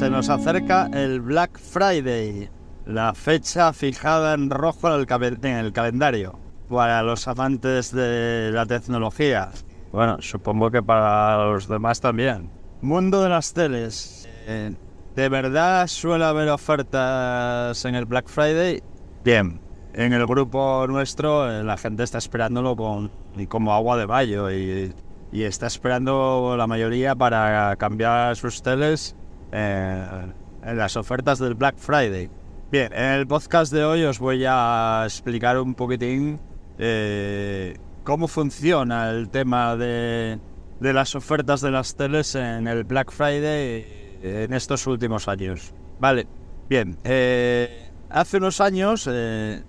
se 0.00 0.08
nos 0.08 0.30
acerca 0.30 0.88
el 0.94 1.20
Black 1.20 1.58
Friday, 1.58 2.48
la 2.86 3.12
fecha 3.12 3.70
fijada 3.74 4.32
en 4.32 4.48
rojo 4.48 4.88
en 4.88 5.06
el, 5.44 5.72
calendario 5.74 6.38
para 6.70 7.02
los 7.02 7.28
amantes 7.28 7.92
de 7.92 8.50
la 8.50 8.64
tecnología. 8.64 9.50
Bueno, 9.92 10.16
supongo 10.22 10.70
que 10.70 10.82
para 10.82 11.44
los 11.44 11.68
demás 11.68 12.00
también. 12.00 12.48
Mundo 12.80 13.22
de 13.22 13.28
las 13.28 13.52
teles. 13.52 14.26
Eh, 14.46 14.74
¿De 15.14 15.28
verdad 15.28 15.86
suele 15.86 16.24
haber 16.24 16.48
ofertas 16.48 17.84
en 17.84 17.94
el 17.94 18.06
Black 18.06 18.26
Friday? 18.26 18.82
Bien. 19.22 19.60
En 19.92 20.14
el 20.14 20.26
grupo 20.26 20.86
nuestro 20.88 21.52
eh, 21.52 21.62
la 21.62 21.76
gente 21.76 22.04
está 22.04 22.16
esperándolo 22.16 22.74
con, 22.74 23.10
y 23.36 23.46
como 23.46 23.74
agua 23.74 23.98
de 23.98 24.06
mayo 24.06 24.50
y, 24.50 24.94
y 25.30 25.42
está 25.42 25.66
esperando 25.66 26.54
la 26.56 26.66
mayoría 26.66 27.14
para 27.14 27.76
cambiar 27.76 28.34
sus 28.36 28.62
teles 28.62 29.14
eh, 29.52 30.32
en 30.62 30.76
las 30.76 30.96
ofertas 30.96 31.38
del 31.38 31.54
Black 31.54 31.76
Friday. 31.76 32.30
Bien, 32.70 32.92
en 32.92 33.12
el 33.14 33.26
podcast 33.26 33.72
de 33.72 33.84
hoy 33.84 34.04
os 34.04 34.18
voy 34.18 34.44
a 34.46 35.02
explicar 35.04 35.58
un 35.58 35.74
poquitín 35.74 36.40
eh, 36.78 37.76
cómo 38.04 38.28
funciona 38.28 39.10
el 39.10 39.28
tema 39.28 39.76
de, 39.76 40.38
de 40.78 40.92
las 40.92 41.14
ofertas 41.14 41.60
de 41.60 41.70
las 41.70 41.96
teles 41.96 42.34
en 42.34 42.68
el 42.68 42.84
Black 42.84 43.10
Friday 43.10 44.18
en 44.22 44.52
estos 44.52 44.86
últimos 44.86 45.28
años. 45.28 45.74
Vale, 45.98 46.26
bien. 46.68 46.96
eh, 47.04 47.90
hace 48.08 48.36
unos 48.36 48.60
años 48.60 49.06
el 49.06 49.64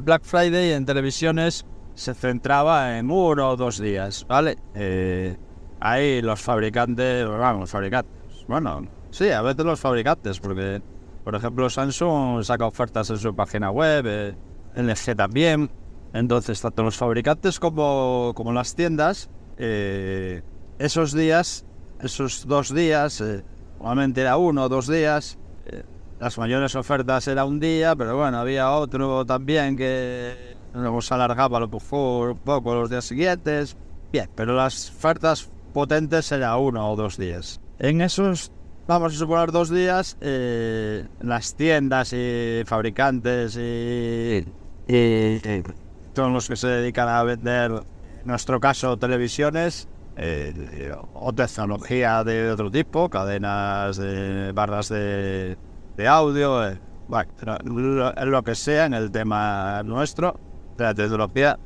Black 0.00 0.22
Friday 0.24 0.72
en 0.72 0.86
televisiones 0.86 1.66
se 1.94 2.14
centraba 2.14 2.98
en 2.98 3.10
uno 3.10 3.50
o 3.50 3.56
dos 3.56 3.78
días, 3.78 4.24
¿vale? 4.26 4.56
Ahí 5.80 6.22
los 6.22 6.40
fabricantes, 6.40 7.28
vamos, 7.28 7.70
fabricantes, 7.70 8.46
bueno, 8.46 8.86
sí, 9.12 9.30
a 9.30 9.42
veces 9.42 9.64
los 9.64 9.78
fabricantes, 9.78 10.40
porque, 10.40 10.82
por 11.22 11.36
ejemplo, 11.36 11.70
Samsung 11.70 12.42
saca 12.42 12.66
ofertas 12.66 13.08
en 13.10 13.18
su 13.18 13.34
página 13.34 13.70
web, 13.70 14.04
eh, 14.06 14.34
LG 14.74 15.14
también, 15.14 15.70
entonces 16.12 16.60
tanto 16.60 16.82
los 16.82 16.96
fabricantes 16.96 17.60
como, 17.60 18.32
como 18.34 18.52
las 18.52 18.74
tiendas, 18.74 19.30
eh, 19.56 20.42
esos 20.78 21.12
días, 21.12 21.64
esos 22.00 22.46
dos 22.46 22.74
días, 22.74 23.20
eh, 23.20 23.44
normalmente 23.78 24.22
era 24.22 24.36
uno 24.36 24.64
o 24.64 24.68
dos 24.68 24.88
días, 24.88 25.38
eh, 25.66 25.84
las 26.18 26.38
mayores 26.38 26.74
ofertas 26.76 27.26
era 27.28 27.44
un 27.44 27.60
día, 27.60 27.96
pero 27.96 28.16
bueno, 28.16 28.38
había 28.38 28.70
otro 28.72 29.24
también 29.24 29.76
que 29.76 30.56
se 31.00 31.14
alargaba 31.14 31.60
lo 31.60 31.66
un 31.66 32.38
poco 32.38 32.74
los 32.74 32.90
días 32.90 33.04
siguientes. 33.04 33.76
Bien, 34.12 34.28
pero 34.34 34.54
las 34.54 34.90
ofertas 34.90 35.50
potentes 35.72 36.30
era 36.32 36.56
uno 36.56 36.90
o 36.90 36.96
dos 36.96 37.16
días. 37.16 37.60
En 37.78 38.00
esos, 38.00 38.52
vamos 38.86 39.14
a 39.14 39.16
suponer 39.16 39.52
dos 39.52 39.70
días, 39.70 40.16
eh, 40.20 41.06
las 41.20 41.54
tiendas 41.54 42.12
y 42.12 42.62
fabricantes 42.66 43.56
y, 43.56 44.44
y- 44.88 45.40
todos 46.12 46.30
los 46.30 46.48
que 46.48 46.56
se 46.56 46.68
dedican 46.68 47.08
a 47.08 47.22
vender, 47.22 47.70
en 47.72 48.26
nuestro 48.26 48.60
caso, 48.60 48.98
televisiones, 48.98 49.88
eh, 50.16 50.94
o 51.14 51.32
tecnología 51.32 52.22
de 52.22 52.50
otro 52.50 52.70
tipo, 52.70 53.08
cadenas 53.08 53.96
de 53.96 54.52
barras 54.52 54.90
de, 54.90 55.56
audio, 56.06 56.68
eh, 56.68 56.78
bueno, 57.08 58.12
lo, 58.26 58.42
que 58.42 58.54
sea 58.54 58.84
en 58.86 58.94
el 58.94 59.10
tema 59.10 59.82
nuestro 59.84 60.38
de 60.76 60.84
la 60.84 60.94
tecnología, 60.94 61.58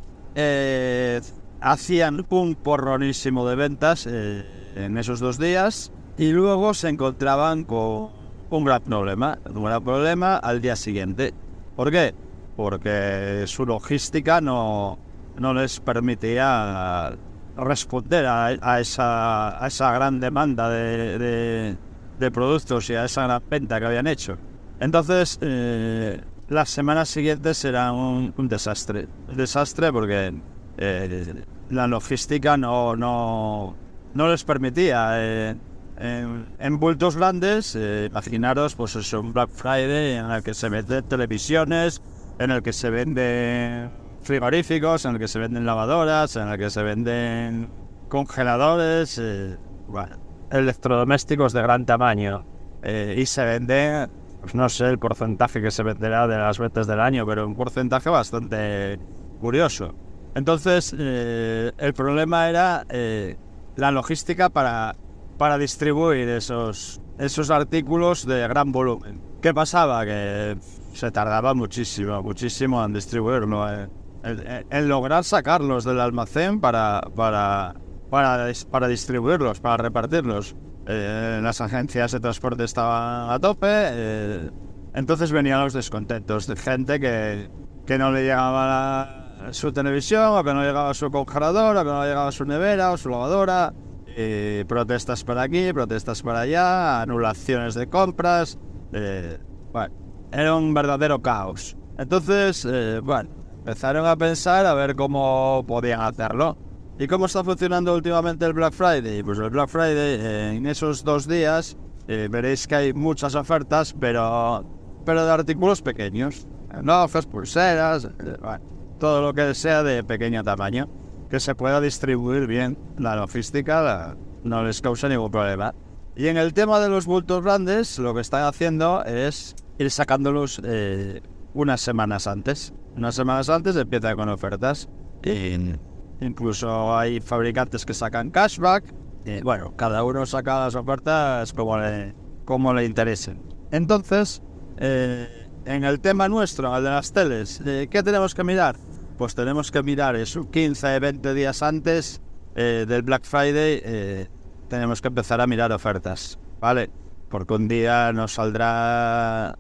hacían 1.61 2.25
un 2.29 2.55
porronísimo 2.55 3.49
de 3.49 3.57
ventas 3.57 4.07
en 4.07 4.97
esos 4.99 5.19
dos 5.19 5.39
días 5.39 5.91
y 6.19 6.33
luego 6.33 6.75
se 6.75 6.89
encontraban 6.89 7.65
con 7.65 8.11
un 8.51 8.65
gran 8.65 8.83
problema, 8.83 9.39
un 9.55 9.65
gran 9.65 9.83
problema 9.83 10.37
al 10.37 10.61
día 10.61 10.77
siguiente. 10.77 11.35
¿Por 11.75 11.91
qué? 11.91 12.15
Porque 12.57 13.45
su 13.47 13.67
logística 13.67 14.41
no, 14.41 14.99
no 15.39 15.53
les 15.55 15.81
permitía 15.81 17.15
responder 17.57 18.27
a, 18.27 18.47
a 18.47 18.81
esa, 18.81 19.63
a 19.63 19.67
esa 19.67 19.93
gran 19.93 20.21
demanda 20.21 20.69
de, 20.71 21.19
de- 21.19 21.77
de 22.19 22.31
productos 22.31 22.89
y 22.89 22.95
a 22.95 23.05
esa 23.05 23.25
gran 23.25 23.43
venta 23.51 23.79
que 23.79 23.85
habían 23.87 24.07
hecho. 24.07 24.39
Entonces, 24.81 25.39
eh, 25.43 26.19
las 26.49 26.71
semanas 26.71 27.11
siguientes 27.11 27.63
eran 27.65 27.95
un, 27.95 28.33
un 28.39 28.49
desastre. 28.49 29.07
Un 29.29 29.37
desastre 29.37 29.93
porque 29.93 30.33
eh, 30.79 31.45
la 31.69 31.87
logística 31.87 32.57
no, 32.57 32.97
no, 32.97 33.75
no 34.15 34.29
les 34.29 34.45
permitía. 34.45 35.09
eh, 35.15 35.57
en, 35.99 36.47
en 36.59 36.79
bultos 36.79 37.17
grandes, 37.17 37.75
eh, 37.77 38.09
imaginaros, 38.11 38.75
pues 38.75 38.97
es 38.97 39.13
un 39.13 39.33
Black 39.33 39.51
Friday 39.51 40.15
en 40.15 40.31
el 40.31 40.43
que 40.43 40.55
se 40.55 40.69
venden 40.69 41.05
televisiones, 41.05 42.03
en 42.39 42.51
el 42.51 42.63
que 42.63 42.73
se 42.73 42.91
venden 42.91 43.91
frigoríficos, 44.23 45.05
en 45.05 45.13
el 45.13 45.19
que 45.19 45.29
se 45.29 45.39
venden 45.39 45.67
lavadoras, 45.67 46.37
en 46.37 46.49
el 46.49 46.59
que 46.59 46.71
se 46.71 46.83
venden 46.83 47.71
congeladores, 48.09 49.19
eh, 49.19 49.57
bueno, 49.89 50.17
electrodomésticos 50.51 51.53
de 51.53 51.63
gran 51.63 51.87
tamaño. 51.87 52.45
Eh, 52.83 53.17
y 53.19 53.27
se 53.27 53.45
vende, 53.45 54.09
pues 54.41 54.55
no 54.55 54.69
sé 54.69 54.87
el 54.87 54.99
porcentaje 54.99 55.61
que 55.61 55.71
se 55.71 55.83
venderá 55.83 56.27
de 56.27 56.37
las 56.37 56.59
ventas 56.59 56.87
del 56.87 57.01
año, 57.01 57.27
pero 57.27 57.47
un 57.47 57.55
porcentaje 57.55 58.11
bastante 58.11 58.99
curioso. 59.41 59.95
Entonces, 60.35 60.95
eh, 60.99 61.73
el 61.79 61.95
problema 61.95 62.49
era 62.49 62.85
eh, 62.91 63.37
la 63.77 63.91
logística 63.91 64.51
para, 64.51 64.95
para 65.39 65.59
distribuir 65.59 66.29
esos, 66.29 67.01
esos 67.19 67.51
artículos 67.51 68.27
de 68.27 68.47
gran 68.49 68.73
volumen. 68.73 69.21
¿Qué 69.43 69.53
pasaba? 69.53 70.05
Que 70.05 70.57
se 70.93 71.11
tardaba 71.11 71.55
muchísimo, 71.55 72.23
muchísimo 72.23 72.83
en 72.85 72.93
distribuirlo, 72.95 73.71
eh, 73.71 73.89
en, 74.25 74.67
en 74.71 74.89
lograr 74.89 75.25
sacarlos 75.25 75.85
del 75.85 76.01
almacén 76.01 76.61
para, 76.61 77.01
para, 77.15 77.75
para, 78.11 78.51
para 78.71 78.89
distribuirlos, 78.89 79.61
para 79.61 79.77
repartirlos. 79.77 80.57
Eh, 80.89 81.41
las 81.43 81.61
agencias 81.61 82.13
de 82.13 82.21
transporte 82.21 82.65
estaban 82.65 83.31
a 83.31 83.39
tope, 83.39 83.67
eh, 83.69 84.51
entonces 84.95 85.33
venían 85.33 85.61
los 85.65 85.73
descontentos 85.75 86.47
de 86.47 86.57
gente 86.57 86.99
que, 87.01 87.51
que 87.85 87.99
no 87.99 88.11
le 88.13 88.23
llegaba 88.23 88.67
la- 88.67 89.53
su 89.53 89.71
televisión, 89.73 90.31
o 90.33 90.43
que 90.43 90.55
no 90.55 90.63
llegaba 90.63 90.95
su 90.95 91.11
congelador, 91.11 91.77
o 91.77 91.81
que 91.81 91.91
no 91.91 92.03
le 92.03 92.09
llegaba 92.09 92.33
su 92.33 92.45
nevera 92.47 92.93
o 92.93 92.97
su 92.97 93.11
lavadora. 93.11 93.75
Y 94.17 94.65
protestas 94.65 95.23
para 95.25 95.43
aquí, 95.43 95.73
protestas 95.75 96.23
para 96.23 96.41
allá, 96.41 97.03
anulaciones 97.03 97.75
de 97.75 97.87
compras. 97.87 98.59
eh, 98.93 99.39
bueno, 99.73 99.95
era 100.33 100.55
un 100.55 100.73
verdadero 100.73 101.21
caos. 101.21 101.77
Entonces, 101.99 102.67
eh, 102.69 103.01
bueno, 103.03 103.29
empezaron 103.59 104.07
a 104.07 104.17
pensar 104.17 104.65
a 104.65 104.73
ver 104.73 104.97
cómo 104.97 105.65
podían 105.67 106.01
hacerlo. 106.01 106.57
¿Y 106.99 107.07
cómo 107.09 107.27
está 107.27 107.45
funcionando 107.45 107.95
últimamente 107.95 108.47
el 108.47 108.55
Black 108.55 108.73
Friday? 108.73 109.23
Pues 109.23 109.39
el 109.39 109.51
Black 109.51 109.69
Friday, 109.69 110.19
eh, 110.19 110.53
en 110.57 110.67
esos 110.67 111.05
dos 111.05 111.29
días, 111.29 111.77
eh, 112.09 112.29
veréis 112.31 112.67
que 112.67 112.75
hay 112.75 112.93
muchas 112.95 113.35
ofertas, 113.35 113.95
pero, 114.01 114.65
pero 115.05 115.27
de 115.27 115.31
artículos 115.31 115.83
pequeños. 115.83 116.47
Enojos, 116.73 117.27
pulseras, 117.27 118.05
eh, 118.05 118.37
bueno, 118.41 118.65
todo 118.99 119.21
lo 119.21 119.35
que 119.35 119.55
sea 119.55 119.83
de 119.83 120.05
pequeño 120.05 120.43
tamaño, 120.43 120.89
que 121.31 121.41
se 121.41 121.55
pueda 121.55 121.81
distribuir 121.81 122.47
bien. 122.47 122.79
La 122.99 123.17
logística 123.17 123.83
la- 123.83 124.17
no 124.45 124.63
les 124.65 124.81
causa 124.81 125.09
ningún 125.09 125.31
problema. 125.31 125.75
Y 126.15 126.29
en 126.29 126.37
el 126.37 126.55
tema 126.55 126.81
de 126.81 126.89
los 126.89 127.07
bultos 127.07 127.43
grandes, 127.43 127.99
lo 127.99 128.15
que 128.15 128.21
están 128.21 128.45
haciendo 128.45 129.05
es 129.05 129.55
ir 129.79 129.91
sacándolos 129.91 130.61
eh, 130.65 131.21
unas 131.53 131.81
semanas 131.81 132.27
antes. 132.27 132.73
Unas 132.97 133.15
semanas 133.15 133.49
antes 133.51 133.77
empiezan 133.77 134.17
con 134.17 134.29
ofertas. 134.29 134.89
Y 135.23 135.75
incluso 136.21 136.97
hay 136.97 137.21
fabricantes 137.21 137.85
que 137.85 137.93
sacan 137.93 138.31
cashback. 138.31 138.85
Y 139.25 139.41
bueno, 139.43 139.75
cada 139.77 140.05
uno 140.05 140.25
saca 140.25 140.61
las 140.61 140.75
ofertas 140.75 141.53
como 141.53 141.79
le, 141.79 142.15
como 142.45 142.73
le 142.73 142.85
interesen. 142.85 143.43
Entonces, 143.73 144.41
eh, 144.79 145.49
en 145.65 145.85
el 145.85 146.01
tema 146.01 146.29
nuestro, 146.29 146.75
el 146.77 146.85
de 146.85 146.91
las 146.91 147.13
teles, 147.13 147.61
eh, 147.67 147.89
¿qué 147.91 148.03
tenemos 148.03 148.35
que 148.35 148.45
mirar? 148.45 148.77
Pues 149.17 149.35
tenemos 149.35 149.71
que 149.71 149.83
mirar 149.83 150.15
eso, 150.15 150.51
15, 150.51 150.99
20 151.01 151.33
días 151.33 151.63
antes 151.63 152.21
eh, 152.55 152.85
del 152.87 153.01
Black 153.03 153.25
Friday, 153.25 153.81
eh, 153.83 154.29
tenemos 154.69 155.01
que 155.01 155.09
empezar 155.09 155.41
a 155.41 155.47
mirar 155.47 155.73
ofertas, 155.73 156.39
¿vale? 156.61 156.91
Porque 157.31 157.55
un 157.55 157.67
día 157.67 158.13
nos 158.13 158.35
saldrá 158.35 159.59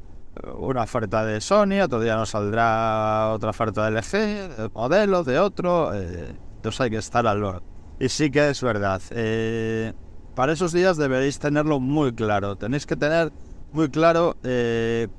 una 0.59 0.83
oferta 0.83 1.25
de 1.25 1.41
Sony, 1.41 1.81
otro 1.83 2.01
día 2.01 2.17
nos 2.17 2.31
saldrá 2.31 3.33
otra 3.33 3.51
oferta 3.51 3.89
de 3.89 3.99
LG, 3.99 4.11
de 4.57 4.71
modelo, 4.75 5.25
de 5.25 5.39
otro, 5.39 5.95
eh, 5.95 6.37
entonces 6.57 6.81
hay 6.83 6.91
que 6.91 6.99
estar 6.99 7.27
al 7.27 7.41
loro. 7.41 7.63
Y 7.99 8.11
sí 8.11 8.31
que 8.31 8.51
es 8.51 8.63
verdad, 8.63 9.01
eh, 9.11 9.95
para 10.35 10.53
esos 10.53 10.73
días 10.73 10.99
deberéis 10.99 11.39
tenerlo 11.39 11.81
muy 11.81 12.13
claro, 12.15 12.57
tenéis 12.57 12.85
que 12.85 12.97
tener 12.97 13.33
muy 13.73 13.89
claro 13.89 14.37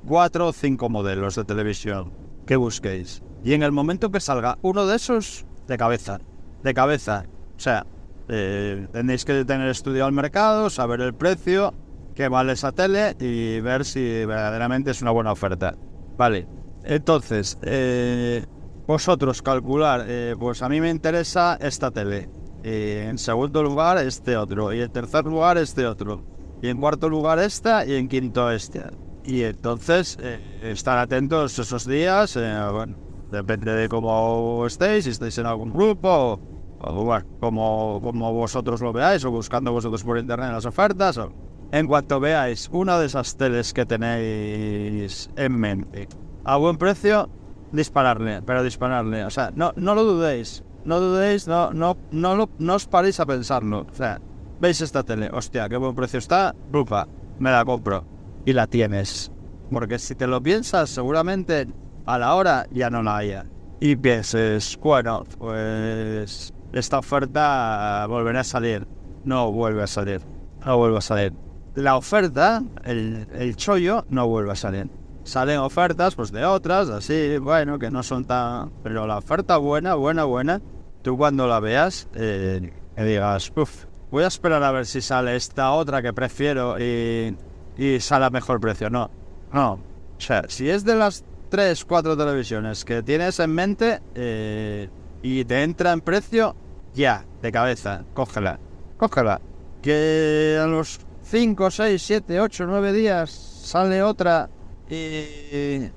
cuatro 0.06 0.46
o 0.46 0.52
cinco 0.52 0.88
modelos 0.88 1.34
de 1.34 1.44
televisión 1.44 2.12
que 2.46 2.54
busquéis. 2.54 3.20
Y 3.44 3.54
en 3.54 3.62
el 3.62 3.72
momento 3.72 4.10
que 4.10 4.20
salga 4.20 4.58
uno 4.62 4.86
de 4.86 4.96
esos, 4.96 5.46
de 5.66 5.76
cabeza, 5.76 6.18
de 6.62 6.74
cabeza. 6.74 7.24
O 7.56 7.60
sea, 7.60 7.86
eh, 8.28 8.86
tenéis 8.92 9.24
que 9.24 9.44
tener 9.44 9.68
estudiado 9.68 10.08
el 10.08 10.14
mercado, 10.14 10.70
saber 10.70 11.00
el 11.00 11.14
precio 11.14 11.74
qué 12.18 12.28
vale 12.28 12.54
esa 12.54 12.72
tele 12.72 13.14
y 13.20 13.60
ver 13.60 13.84
si 13.84 14.00
verdaderamente 14.24 14.90
es 14.90 15.00
una 15.02 15.12
buena 15.12 15.30
oferta. 15.30 15.76
Vale, 16.16 16.48
entonces, 16.82 17.56
eh, 17.62 18.44
vosotros 18.88 19.40
calcular, 19.40 20.04
eh, 20.08 20.34
pues 20.36 20.60
a 20.62 20.68
mí 20.68 20.80
me 20.80 20.90
interesa 20.90 21.56
esta 21.60 21.92
tele. 21.92 22.28
Y 22.64 23.06
en 23.06 23.18
segundo 23.18 23.62
lugar, 23.62 23.98
este 23.98 24.36
otro. 24.36 24.72
Y 24.72 24.80
en 24.80 24.90
tercer 24.90 25.26
lugar, 25.26 25.58
este 25.58 25.86
otro. 25.86 26.24
Y 26.60 26.68
en 26.68 26.80
cuarto 26.80 27.08
lugar, 27.08 27.38
esta. 27.38 27.86
Y 27.86 27.94
en 27.94 28.08
quinto, 28.08 28.50
este. 28.50 28.82
Y 29.24 29.44
entonces, 29.44 30.18
eh, 30.20 30.40
estar 30.62 30.98
atentos 30.98 31.56
esos 31.56 31.86
días. 31.86 32.34
bueno, 32.34 32.96
depende 33.30 33.72
de 33.72 33.88
cómo 33.88 34.64
estéis, 34.66 35.04
si 35.04 35.10
estáis 35.10 35.36
en 35.38 35.46
algún 35.46 35.72
grupo 35.72 36.40
o, 36.80 37.04
bueno, 37.04 37.26
como, 37.40 38.00
como 38.02 38.32
vosotros 38.32 38.80
lo 38.80 38.92
veáis, 38.92 39.24
o 39.24 39.30
buscando 39.30 39.72
vosotros 39.72 40.04
por 40.04 40.18
internet 40.18 40.52
las 40.52 40.66
ofertas. 40.66 41.18
O, 41.18 41.32
en 41.72 41.86
cuanto 41.86 42.20
veáis 42.20 42.68
una 42.72 42.98
de 42.98 43.06
esas 43.06 43.36
teles 43.36 43.72
que 43.74 43.84
tenéis 43.84 45.28
en 45.36 45.58
mente 45.58 46.08
a 46.44 46.56
buen 46.56 46.78
precio, 46.78 47.28
dispararle, 47.72 48.42
pero 48.42 48.62
dispararle. 48.62 49.24
O 49.24 49.30
sea, 49.30 49.50
no, 49.54 49.72
no 49.76 49.94
lo 49.94 50.04
dudéis, 50.04 50.64
no 50.84 51.00
dudéis, 51.00 51.46
no, 51.46 51.72
no, 51.72 51.96
no, 52.10 52.36
lo, 52.36 52.50
no 52.58 52.74
os 52.74 52.86
paréis 52.86 53.20
a 53.20 53.26
pensarlo. 53.26 53.86
O 53.90 53.94
sea, 53.94 54.20
veis 54.60 54.80
esta 54.80 55.02
tele, 55.02 55.30
hostia, 55.32 55.68
qué 55.68 55.76
buen 55.76 55.94
precio 55.94 56.18
está, 56.18 56.54
rupa, 56.72 57.06
me 57.38 57.50
la 57.50 57.64
compro. 57.64 58.04
Y 58.46 58.54
la 58.54 58.66
tienes. 58.66 59.30
Porque 59.70 59.98
si 59.98 60.14
te 60.14 60.26
lo 60.26 60.42
piensas, 60.42 60.88
seguramente 60.88 61.68
a 62.08 62.18
la 62.18 62.34
hora 62.34 62.66
ya 62.70 62.90
no 62.90 63.02
la 63.02 63.18
haya. 63.18 63.46
Y 63.80 63.96
pienses, 63.96 64.78
bueno, 64.82 65.24
pues 65.38 66.52
esta 66.72 66.98
oferta 66.98 68.06
volverá 68.08 68.40
a 68.40 68.44
salir. 68.44 68.86
No 69.24 69.52
vuelve 69.52 69.82
a 69.82 69.86
salir. 69.86 70.22
No 70.64 70.78
vuelve 70.78 70.98
a 70.98 71.02
salir. 71.02 71.32
La 71.74 71.96
oferta, 71.96 72.62
el, 72.84 73.28
el 73.34 73.56
chollo, 73.56 74.04
no 74.08 74.26
vuelve 74.26 74.52
a 74.52 74.56
salir 74.56 74.90
salen 75.28 75.58
ofertas 75.58 76.14
pues 76.14 76.32
de 76.32 76.44
otras, 76.44 76.88
así, 76.88 77.36
bueno, 77.38 77.78
que 77.78 77.90
no 77.90 78.02
son 78.02 78.24
tan... 78.24 78.70
Pero 78.82 79.06
la 79.06 79.18
oferta 79.18 79.58
buena, 79.58 79.94
buena, 79.94 80.24
buena, 80.24 80.60
tú 81.02 81.16
cuando 81.16 81.46
la 81.46 81.60
veas, 81.60 82.08
eh, 82.14 82.72
digas, 82.96 83.52
uff, 83.54 83.84
voy 84.10 84.24
a 84.24 84.28
esperar 84.28 84.62
a 84.62 84.72
ver 84.72 84.86
si 84.86 85.00
sale 85.00 85.36
esta 85.36 85.72
otra 85.72 86.00
que 86.00 86.12
prefiero 86.12 86.78
y, 86.80 87.36
y 87.76 88.00
sale 88.00 88.24
a 88.24 88.30
mejor 88.30 88.58
precio. 88.58 88.88
No, 88.88 89.10
no. 89.52 89.72
O 89.72 90.20
sea, 90.20 90.44
si 90.48 90.68
es 90.68 90.84
de 90.84 90.96
las 90.96 91.24
3, 91.48 91.84
4 91.84 92.16
televisiones 92.16 92.84
que 92.84 93.02
tienes 93.02 93.40
en 93.40 93.54
mente 93.54 94.00
eh, 94.14 94.88
y 95.22 95.44
te 95.44 95.62
entra 95.62 95.92
en 95.92 96.00
precio, 96.00 96.54
ya, 96.94 97.24
de 97.42 97.52
cabeza, 97.52 98.04
cógela, 98.14 98.58
cógela. 98.96 99.40
Que 99.82 100.58
a 100.60 100.66
los 100.66 101.00
5, 101.22 101.70
6, 101.70 102.02
7, 102.02 102.40
8, 102.40 102.66
9 102.66 102.92
días 102.92 103.30
sale 103.30 104.02
otra 104.02 104.48
y, 104.88 105.90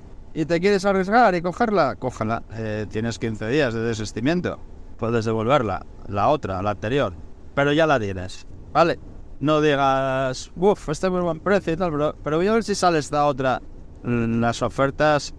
te 0.44 0.60
quieres 0.60 0.84
arriesgar 0.84 1.34
y 1.34 1.42
cogerla, 1.42 1.96
cógela. 1.96 2.42
Eh, 2.52 2.86
tienes 2.90 3.18
15 3.18 3.48
días 3.48 3.74
de 3.74 3.80
desistimiento. 3.80 4.58
Puedes 4.98 5.24
devolverla, 5.24 5.84
la 6.08 6.28
otra, 6.28 6.62
la 6.62 6.70
anterior. 6.70 7.14
Pero 7.54 7.72
ya 7.72 7.86
la 7.86 7.98
tienes, 7.98 8.46
¿vale? 8.72 8.98
No 9.40 9.60
digas, 9.60 10.52
uff, 10.54 10.88
este 10.88 11.08
es 11.08 11.12
muy 11.12 11.22
buen 11.22 11.40
precio 11.40 11.72
y 11.72 11.76
tal, 11.76 11.90
pero, 11.90 12.14
pero 12.22 12.36
voy 12.36 12.46
a 12.46 12.52
ver 12.52 12.64
si 12.64 12.74
sale 12.74 12.98
esta 12.98 13.26
otra. 13.26 13.60
Las 14.04 14.62
ofertas, 14.62 15.34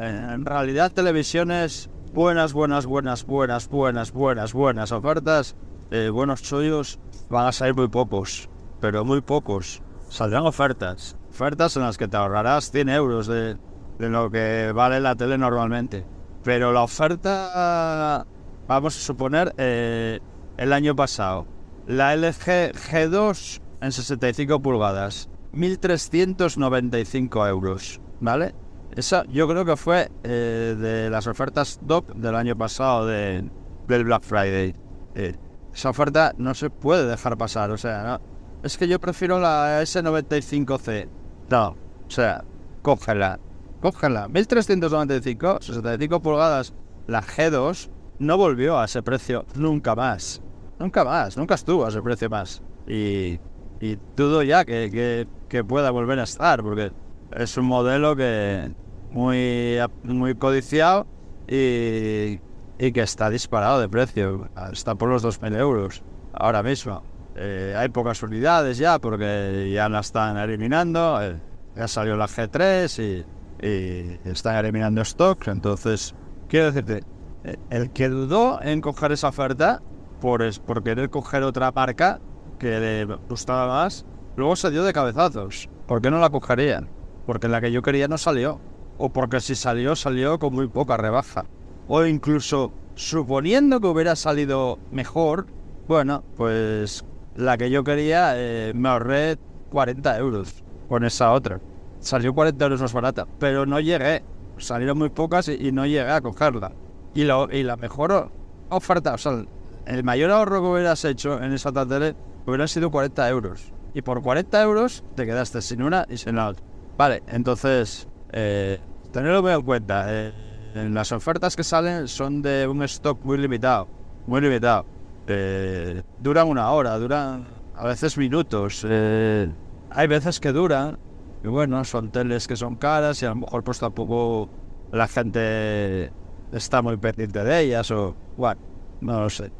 en 0.00 0.44
realidad, 0.44 0.92
televisiones 0.92 1.90
buenas, 2.12 2.52
buenas, 2.52 2.86
buenas, 2.86 3.24
buenas, 3.26 3.68
buenas, 3.68 4.12
buenas, 4.12 4.52
buenas 4.52 4.92
ofertas, 4.92 5.56
eh, 5.90 6.08
buenos 6.08 6.42
chollos, 6.42 6.98
van 7.28 7.46
a 7.46 7.52
salir 7.52 7.74
muy 7.74 7.88
pocos, 7.88 8.48
pero 8.80 9.04
muy 9.04 9.20
pocos. 9.20 9.82
Saldrán 10.08 10.46
ofertas 10.46 11.16
ofertas 11.36 11.76
en 11.76 11.82
las 11.82 11.98
que 11.98 12.08
te 12.08 12.16
ahorrarás 12.16 12.70
100 12.70 12.88
euros 12.88 13.26
de, 13.26 13.58
lo 13.98 14.30
que 14.30 14.72
vale 14.74 15.00
la 15.00 15.14
tele 15.14 15.36
normalmente. 15.36 16.06
Pero 16.42 16.72
la 16.72 16.82
oferta, 16.82 18.24
vamos 18.66 18.96
a 18.96 19.00
suponer, 19.00 19.52
eh, 19.58 20.20
el 20.56 20.72
año 20.72 20.96
pasado, 20.96 21.46
la 21.86 22.16
LG 22.16 22.72
G2 22.72 23.60
en 23.82 23.92
65 23.92 24.60
pulgadas, 24.60 25.28
1.395 25.52 27.48
euros, 27.50 28.00
¿vale? 28.20 28.54
Esa 28.96 29.24
yo 29.26 29.46
creo 29.46 29.64
que 29.66 29.76
fue 29.76 30.10
eh, 30.24 30.74
de 30.78 31.10
las 31.10 31.26
ofertas 31.26 31.78
top 31.86 32.14
del 32.14 32.34
año 32.34 32.56
pasado 32.56 33.06
de, 33.06 33.44
del 33.86 34.04
Black 34.04 34.22
Friday. 34.22 34.74
Eh, 35.14 35.34
esa 35.72 35.90
oferta 35.90 36.32
no 36.38 36.54
se 36.54 36.70
puede 36.70 37.06
dejar 37.06 37.36
pasar, 37.36 37.70
o 37.70 37.76
sea, 37.76 38.18
es 38.62 38.78
que 38.78 38.88
yo 38.88 38.98
prefiero 38.98 39.38
la 39.38 39.82
S95C. 39.82 41.08
No, 41.50 41.68
o 41.68 42.10
sea, 42.10 42.42
cógela. 42.80 43.38
Cógela. 43.82 44.28
1395, 44.28 45.58
65 45.60 46.20
pulgadas. 46.20 46.72
La 47.06 47.22
G2 47.22 47.90
no 48.18 48.38
volvió 48.38 48.78
a 48.78 48.86
ese 48.86 49.02
precio 49.02 49.44
nunca 49.54 49.94
más. 49.94 50.40
Nunca 50.78 51.04
más, 51.04 51.36
nunca 51.36 51.54
estuvo 51.54 51.84
a 51.84 51.90
ese 51.90 52.00
precio 52.00 52.30
más. 52.30 52.62
Y, 52.86 53.38
y 53.80 53.98
dudo 54.16 54.42
ya 54.42 54.64
que, 54.64 55.26
que, 55.48 55.64
pueda 55.64 55.90
volver 55.90 56.18
a 56.18 56.24
estar, 56.24 56.62
porque 56.62 56.92
es 57.32 57.56
un 57.56 57.66
modelo 57.66 58.16
que 58.16 58.72
muy, 59.16 59.78
muy 60.04 60.34
codiciado 60.34 61.06
y, 61.48 62.38
y 62.78 62.92
que 62.92 63.00
está 63.00 63.30
disparado 63.30 63.80
de 63.80 63.88
precio. 63.88 64.48
Está 64.70 64.94
por 64.94 65.08
los 65.08 65.24
2.000 65.24 65.58
euros 65.58 66.02
ahora 66.32 66.62
mismo. 66.62 67.02
Eh, 67.34 67.74
hay 67.76 67.88
pocas 67.88 68.22
unidades 68.22 68.78
ya 68.78 68.98
porque 68.98 69.70
ya 69.72 69.88
la 69.88 70.00
están 70.00 70.36
eliminando. 70.36 71.20
Eh, 71.22 71.40
ya 71.74 71.88
salió 71.88 72.16
la 72.16 72.26
G3 72.26 73.24
y, 73.62 73.66
y, 73.66 74.20
están 74.30 74.56
eliminando 74.56 75.02
stocks. 75.04 75.48
Entonces, 75.48 76.14
quiero 76.48 76.66
decirte, 76.66 77.02
eh, 77.44 77.56
el 77.70 77.90
que 77.90 78.10
dudó 78.10 78.60
en 78.62 78.82
coger 78.82 79.12
esa 79.12 79.28
oferta 79.28 79.82
por, 80.20 80.42
por 80.60 80.82
querer 80.82 81.08
coger 81.08 81.42
otra 81.42 81.72
marca 81.72 82.20
que 82.58 82.80
le 82.80 83.04
gustaba 83.28 83.66
más, 83.66 84.04
luego 84.36 84.56
se 84.56 84.70
dio 84.70 84.84
de 84.84 84.92
cabezazos. 84.92 85.70
¿Por 85.86 86.02
qué 86.02 86.10
no 86.10 86.18
la 86.18 86.28
cogerían? 86.28 86.88
Porque 87.24 87.48
la 87.48 87.62
que 87.62 87.72
yo 87.72 87.80
quería 87.80 88.08
no 88.08 88.18
salió. 88.18 88.60
O 88.98 89.10
porque 89.10 89.40
si 89.40 89.54
salió, 89.54 89.96
salió 89.96 90.38
con 90.38 90.54
muy 90.54 90.68
poca 90.68 90.96
rebaja. 90.96 91.44
O 91.88 92.04
incluso 92.04 92.72
suponiendo 92.94 93.80
que 93.80 93.86
hubiera 93.88 94.16
salido 94.16 94.78
mejor, 94.90 95.46
bueno, 95.86 96.24
pues 96.36 97.04
la 97.36 97.58
que 97.58 97.70
yo 97.70 97.84
quería, 97.84 98.32
eh, 98.36 98.72
me 98.74 98.88
ahorré 98.88 99.38
40 99.70 100.18
euros 100.18 100.64
con 100.88 101.04
esa 101.04 101.32
otra. 101.32 101.60
Salió 102.00 102.34
40 102.34 102.64
euros 102.64 102.80
más 102.80 102.92
barata, 102.92 103.26
pero 103.38 103.66
no 103.66 103.80
llegué. 103.80 104.24
Salieron 104.58 104.98
muy 104.98 105.10
pocas 105.10 105.48
y, 105.48 105.70
no 105.72 105.86
llegué 105.86 106.10
a 106.10 106.20
cogerla. 106.20 106.72
Y, 107.14 107.24
lo, 107.24 107.50
y 107.50 107.62
la 107.62 107.76
mejor 107.76 108.30
oferta, 108.70 109.14
o 109.14 109.18
sea, 109.18 109.44
el 109.86 110.02
mayor 110.02 110.30
ahorro 110.30 110.60
que 110.62 110.68
hubieras 110.68 111.04
hecho 111.04 111.42
en 111.42 111.52
esa 111.52 111.72
tele 111.72 112.16
hubieran 112.46 112.68
sido 112.68 112.90
40 112.90 113.28
euros. 113.28 113.72
Y 113.94 114.02
por 114.02 114.22
40 114.22 114.62
euros 114.62 115.04
te 115.14 115.26
quedaste 115.26 115.62
sin 115.62 115.82
una 115.82 116.06
y 116.08 116.16
sin 116.16 116.36
la 116.36 116.48
otra. 116.48 116.64
Vale, 116.96 117.22
entonces, 117.28 118.08
eh, 118.32 118.78
tenerlo 119.12 119.42
muy 119.42 119.52
en 119.52 119.62
cuenta. 119.62 120.06
Eh, 120.08 120.32
las 120.74 121.10
ofertas 121.12 121.56
que 121.56 121.64
salen 121.64 122.06
son 122.06 122.42
de 122.42 122.66
un 122.66 122.82
stock 122.82 123.18
muy 123.24 123.38
limitado. 123.38 123.88
Muy 124.26 124.40
limitado. 124.40 124.84
Eh, 125.26 126.02
duran 126.20 126.48
una 126.48 126.70
hora, 126.70 126.98
duran 126.98 127.46
a 127.74 127.86
veces 127.86 128.16
minutos. 128.18 128.84
Eh, 128.88 129.50
hay 129.90 130.06
veces 130.06 130.38
que 130.38 130.52
duran, 130.52 130.98
y 131.42 131.48
bueno, 131.48 131.82
son 131.84 132.10
teles 132.10 132.46
que 132.46 132.56
son 132.56 132.76
caras 132.76 133.22
y 133.22 133.26
a 133.26 133.30
lo 133.30 133.36
mejor 133.36 133.64
pues 133.64 133.78
tampoco 133.78 134.48
la 134.92 135.08
gente 135.08 136.12
está 136.52 136.82
muy 136.82 136.96
pendiente 136.96 137.42
de 137.42 137.60
ellas 137.60 137.90
o 137.90 138.14
bueno, 138.36 138.60
no 139.00 139.22
lo 139.22 139.30
sé. 139.30 139.50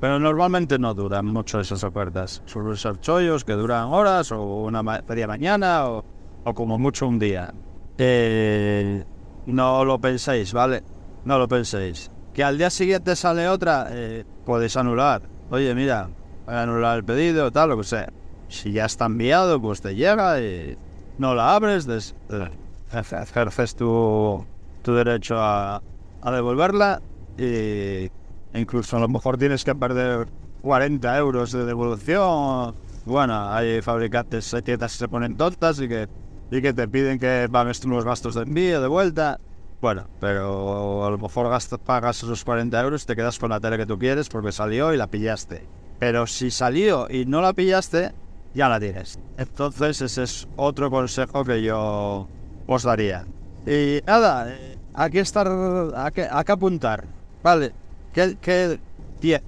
pero 0.00 0.18
normalmente 0.18 0.78
no 0.78 0.94
duran 0.94 1.26
mucho 1.26 1.60
esas 1.60 1.84
ofertas. 1.84 2.42
Suelen 2.46 2.76
ser 2.76 3.00
chollos 3.00 3.44
que 3.44 3.52
duran 3.52 3.88
horas 3.88 4.32
o 4.32 4.62
una 4.64 4.82
media 4.82 5.26
mañana 5.26 5.88
o, 5.88 6.04
como 6.54 6.78
mucho 6.78 7.06
un 7.06 7.18
día. 7.18 7.52
Eh, 7.98 9.04
no 9.46 9.84
lo 9.84 9.98
penséis, 10.00 10.52
¿vale? 10.52 10.82
No 11.24 11.38
lo 11.38 11.48
penséis. 11.48 12.10
Que 12.34 12.44
al 12.44 12.58
día 12.58 12.70
siguiente 12.70 13.16
sale 13.16 13.48
otra, 13.48 13.88
eh, 13.90 14.24
podéis 14.44 14.76
anular. 14.76 15.22
Oye, 15.50 15.74
mira, 15.74 16.08
voy 16.44 16.54
a 16.54 16.62
anular 16.62 16.98
el 16.98 17.04
pedido, 17.04 17.50
tal, 17.50 17.70
lo 17.70 17.78
que 17.78 17.84
sea. 17.84 18.12
Si 18.48 18.72
ya 18.72 18.84
está 18.84 19.06
enviado, 19.06 19.60
pues 19.60 19.80
te 19.80 19.94
llega 19.94 20.40
y 20.40 20.76
no 21.18 21.34
la 21.34 21.54
abres, 21.54 22.14
ejerces 22.92 23.74
tu, 23.74 24.44
tu 24.82 24.94
derecho 24.94 25.36
a, 25.38 25.82
a 26.22 26.30
devolverla 26.30 27.00
y 27.38 28.10
incluso 28.54 28.96
a 28.96 29.00
lo 29.00 29.08
mejor 29.08 29.36
tienes 29.36 29.64
que 29.64 29.74
perder 29.74 30.28
40 30.62 31.18
euros 31.18 31.52
de 31.52 31.64
devolución. 31.64 32.74
Bueno, 33.04 33.52
hay 33.52 33.82
fabricantes, 33.82 34.52
hay 34.52 34.62
tiendas 34.62 34.92
que 34.92 34.98
se 34.98 35.08
ponen 35.08 35.36
tontas 35.36 35.80
y 35.80 35.88
que, 35.88 36.08
y 36.50 36.62
que 36.62 36.72
te 36.72 36.88
piden 36.88 37.18
que 37.18 37.48
pagues 37.50 37.84
unos 37.84 38.04
gastos 38.04 38.34
de 38.34 38.42
envío 38.42 38.80
de 38.80 38.88
vuelta. 38.88 39.38
Bueno, 39.80 40.06
pero 40.20 41.04
a 41.04 41.10
lo 41.10 41.18
mejor 41.18 41.50
gastas, 41.50 41.78
pagas 41.78 42.22
esos 42.22 42.44
40 42.44 42.80
euros 42.80 43.02
y 43.02 43.06
te 43.06 43.16
quedas 43.16 43.38
con 43.38 43.50
la 43.50 43.60
tele 43.60 43.76
que 43.76 43.86
tú 43.86 43.98
quieres 43.98 44.28
porque 44.28 44.52
salió 44.52 44.92
y 44.92 44.96
la 44.96 45.06
pillaste. 45.06 45.66
Pero 45.98 46.26
si 46.26 46.50
salió 46.50 47.08
y 47.10 47.26
no 47.26 47.40
la 47.40 47.52
pillaste, 47.52 48.12
ya 48.54 48.68
la 48.68 48.80
tienes. 48.80 49.18
Entonces 49.36 50.00
ese 50.00 50.22
es 50.22 50.48
otro 50.56 50.90
consejo 50.90 51.44
que 51.44 51.62
yo 51.62 52.28
os 52.66 52.82
daría. 52.82 53.26
Y 53.66 54.00
nada, 54.06 54.50
eh, 54.50 54.78
aquí 54.94 55.18
estar, 55.18 55.48
aquí, 55.96 56.22
aquí 56.30 56.52
apuntar, 56.52 57.04
¿vale? 57.42 57.72
¿Qué, 58.12 58.38
qué 58.40 58.78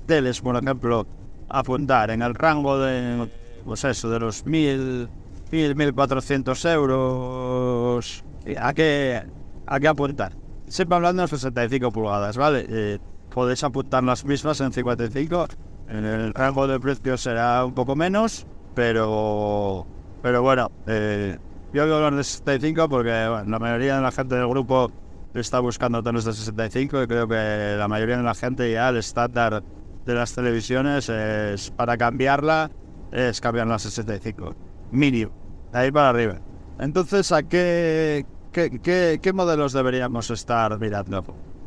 teles, 0.07 0.40
por 0.40 0.57
ejemplo, 0.57 1.07
apuntar 1.49 2.11
en 2.11 2.23
el 2.23 2.35
rango 2.35 2.78
de, 2.78 3.28
pues 3.64 3.85
eso, 3.85 4.11
de 4.11 4.21
los 4.21 4.45
1000, 4.45 5.09
1000, 5.50 5.75
1400 5.75 6.64
euros? 6.67 8.25
¿A 8.59 8.75
qué, 8.75 9.23
a 9.67 9.81
qué 9.81 9.88
apuntar? 9.88 10.33
Siempre 10.67 10.97
hablando 10.97 11.23
de 11.23 11.28
65 11.28 11.90
pulgadas, 11.90 12.37
¿vale? 12.37 13.00
Podéis 13.31 13.62
apuntar 13.64 14.02
las 14.05 14.25
mismas 14.25 14.61
en 14.61 14.73
55. 14.73 15.47
En 15.88 16.05
el 16.05 16.35
rango 16.35 16.67
de 16.67 16.78
precio 16.78 17.17
será 17.17 17.64
un 17.64 17.75
poco 17.75 17.97
menos, 17.97 18.47
pero, 18.75 19.87
pero 20.23 20.43
bueno, 20.43 20.71
eh, 20.87 21.38
yo 21.73 21.85
voy 21.85 21.93
a 21.93 21.97
hablar 21.97 22.14
de 22.14 22.25
65 22.25 22.88
porque 22.88 23.11
la 23.11 23.59
mayoría 23.59 23.97
de 23.97 24.02
la 24.02 24.11
gente 24.11 24.35
del 24.35 24.49
grupo 24.49 24.90
está 25.35 25.61
buscando 25.61 26.02
teles 26.02 26.25
de 26.25 26.33
65 26.33 27.02
y 27.02 27.07
creo 27.07 27.28
que 27.28 27.76
la 27.78 27.88
mayoría 27.88 28.17
de 28.17 28.23
la 28.23 28.35
gente 28.35 28.71
ya 28.71 28.88
el 28.88 28.97
estándar 28.97 29.62
de 30.05 30.14
las 30.14 30.35
televisiones 30.35 31.09
es 31.09 31.71
para 31.71 31.97
cambiarla 31.97 32.71
es 33.12 33.40
cambiar 33.40 33.67
la 33.67 33.78
65 33.78 34.68
mínimo 34.90 35.33
ahí 35.73 35.90
para 35.90 36.11
arriba 36.11 36.40
entonces 36.78 37.33
a 37.33 37.42
qué 37.42 38.26
qué, 38.52 39.21
qué, 39.23 39.33
modelos 39.33 39.73
deberíamos 39.73 40.30
estar 40.30 40.78
mirando 40.78 41.25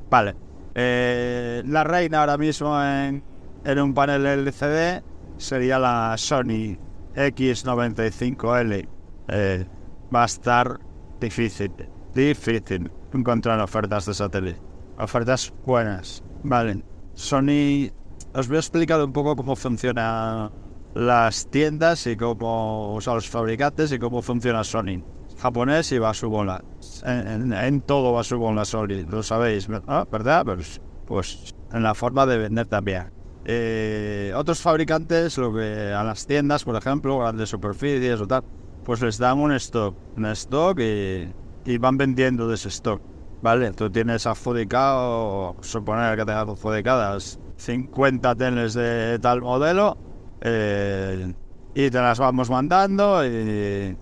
vale 0.09 0.35
eh, 0.75 1.63
la 1.65 1.83
reina 1.83 2.21
ahora 2.21 2.37
mismo 2.37 2.81
en, 2.81 3.23
en 3.63 3.79
un 3.79 3.93
panel 3.93 4.25
LCD 4.25 5.03
sería 5.37 5.79
la 5.79 6.15
Sony 6.17 6.77
X95L 7.15 8.87
eh, 9.27 9.65
va 10.13 10.23
a 10.23 10.25
estar 10.25 10.79
difícil 11.19 11.71
difícil 12.13 12.91
encontrar 13.13 13.59
ofertas 13.59 14.05
de 14.05 14.13
satélite. 14.13 14.61
Ofertas 14.97 15.53
buenas. 15.65 16.23
Vale. 16.43 16.83
Sony. 17.13 17.91
Os 18.33 18.47
voy 18.47 18.57
a 18.57 18.59
explicar 18.59 19.03
un 19.03 19.11
poco 19.11 19.35
cómo 19.35 19.55
funcionan 19.55 20.51
las 20.93 21.47
tiendas 21.49 22.05
y 22.07 22.15
cómo. 22.15 22.93
O 22.93 23.01
sea, 23.01 23.15
los 23.15 23.29
fabricantes 23.29 23.91
y 23.91 23.99
cómo 23.99 24.21
funciona 24.21 24.63
Sony. 24.63 25.03
Japonés 25.39 25.91
y 25.91 25.97
va 25.97 26.09
a 26.11 26.13
su 26.13 26.29
bola. 26.29 26.63
En, 27.03 27.81
todo 27.81 28.13
va 28.13 28.21
a 28.21 28.23
su 28.23 28.37
bola 28.37 28.65
Sony. 28.65 29.05
Lo 29.09 29.23
sabéis, 29.23 29.67
¿verdad? 29.67 30.45
Pues, 30.45 30.81
pues 31.05 31.55
en 31.71 31.83
la 31.83 31.93
forma 31.95 32.25
de 32.25 32.37
vender 32.37 32.67
también. 32.67 33.11
Eh, 33.45 34.31
otros 34.35 34.61
fabricantes, 34.61 35.37
lo 35.37 35.53
que 35.53 35.91
a 35.91 36.03
las 36.03 36.27
tiendas, 36.27 36.63
por 36.63 36.75
ejemplo, 36.75 37.19
grandes 37.19 37.49
superficies 37.49 38.21
o 38.21 38.27
tal, 38.27 38.43
pues 38.83 39.01
les 39.01 39.17
dan 39.17 39.39
un 39.39 39.51
stock, 39.53 39.95
un 40.15 40.27
stock 40.27 40.79
y 40.79 41.27
y 41.65 41.77
van 41.77 41.97
vendiendo 41.97 42.47
de 42.47 42.55
ese 42.55 42.69
stock. 42.69 43.01
¿Vale? 43.41 43.71
Tú 43.71 43.89
tienes 43.89 44.27
adjudicado, 44.27 45.55
suponer 45.61 46.15
que 46.15 46.25
tengas 46.25 46.47
adjudicadas 46.47 47.39
50 47.57 48.35
teles 48.35 48.75
de 48.75 49.17
tal 49.19 49.41
modelo 49.41 49.97
eh, 50.41 51.33
y 51.73 51.89
te 51.89 51.97
las 51.97 52.19
vamos 52.19 52.49
mandando 52.49 53.25
y, 53.25 53.97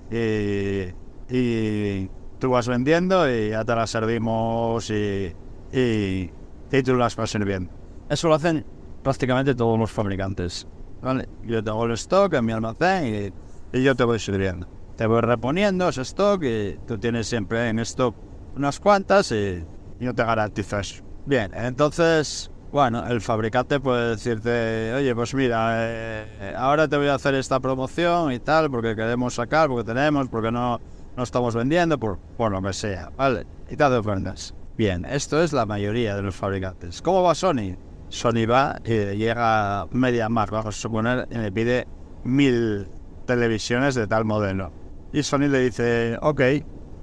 y, 1.29 2.09
tú 2.39 2.49
vas 2.49 2.67
vendiendo 2.67 3.29
y 3.29 3.49
ya 3.49 3.63
te 3.65 3.75
las 3.75 3.89
servimos 3.89 4.89
y, 4.89 5.33
y, 5.71 6.31
y 6.71 6.83
tú 6.83 6.95
las 6.95 7.15
vas 7.15 7.29
sirviendo. 7.29 7.71
Eso 8.09 8.27
lo 8.27 8.35
hacen 8.35 8.65
prácticamente 9.03 9.53
todos 9.53 9.77
los 9.77 9.91
fabricantes. 9.91 10.67
¿Vale? 11.01 11.29
Yo 11.43 11.63
tengo 11.63 11.85
el 11.85 11.91
stock 11.91 12.33
en 12.33 12.45
mi 12.45 12.51
almacén 12.51 13.33
y, 13.73 13.77
y 13.77 13.83
yo 13.83 13.95
te 13.95 14.03
voy 14.03 14.19
sirviendo 14.19 14.79
te 14.99 15.07
voy 15.07 15.21
reponiendo 15.21 15.87
ese 15.87 16.01
stock 16.01 16.43
y 16.43 16.77
tú 16.85 16.97
tienes 16.97 17.25
siempre 17.25 17.69
en 17.69 17.79
stock 17.79 18.13
unas 18.57 18.81
cuantas 18.81 19.31
y, 19.31 19.65
no 20.01 20.13
te 20.13 20.25
garantizas. 20.25 21.01
Bien, 21.25 21.53
entonces, 21.53 22.51
bueno, 22.71 23.05
el 23.07 23.21
fabricante 23.21 23.79
puede 23.79 24.11
decirte, 24.11 24.93
oye, 24.93 25.15
pues 25.15 25.33
mira, 25.33 25.69
eh, 25.79 26.53
ahora 26.55 26.87
te 26.87 26.97
voy 26.97 27.07
a 27.07 27.15
hacer 27.15 27.35
esta 27.35 27.59
promoción 27.59 28.31
y 28.31 28.39
tal, 28.39 28.69
porque 28.69 28.95
queremos 28.95 29.35
sacar, 29.35 29.69
porque 29.69 29.91
tenemos, 29.91 30.27
porque 30.29 30.51
no, 30.51 30.79
no 31.17 31.23
estamos 31.23 31.55
vendiendo, 31.55 31.97
por, 31.97 32.19
por 32.37 32.51
lo 32.51 32.61
que 32.61 32.73
sea, 32.73 33.11
¿vale? 33.17 33.47
Y 33.69 33.75
te 33.75 33.83
ofertas. 33.83 34.53
Bien, 34.77 35.03
esto 35.05 35.41
es 35.41 35.51
la 35.51 35.65
mayoría 35.65 36.15
de 36.15 36.21
los 36.21 36.35
fabricantes. 36.35 37.01
¿Cómo 37.01 37.23
va 37.23 37.35
Sony? 37.35 37.75
Sony 38.09 38.45
va 38.49 38.79
y 38.85 39.17
llega 39.17 39.87
media 39.91 40.29
más, 40.29 40.49
vamos 40.49 40.67
a 40.67 40.71
suponer, 40.71 41.27
y 41.31 41.37
le 41.37 41.51
pide 41.51 41.87
mil 42.23 42.87
televisiones 43.25 43.95
de 43.95 44.07
tal 44.07 44.25
modelo. 44.25 44.71
Y 45.11 45.23
Sony 45.23 45.47
le 45.49 45.59
dice, 45.61 46.17
ok, 46.21 46.41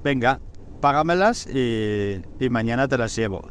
venga, 0.02 0.40
págamelas 0.80 1.46
y, 1.46 2.22
y 2.38 2.48
mañana 2.50 2.88
te 2.88 2.98
las 2.98 3.14
llevo. 3.16 3.48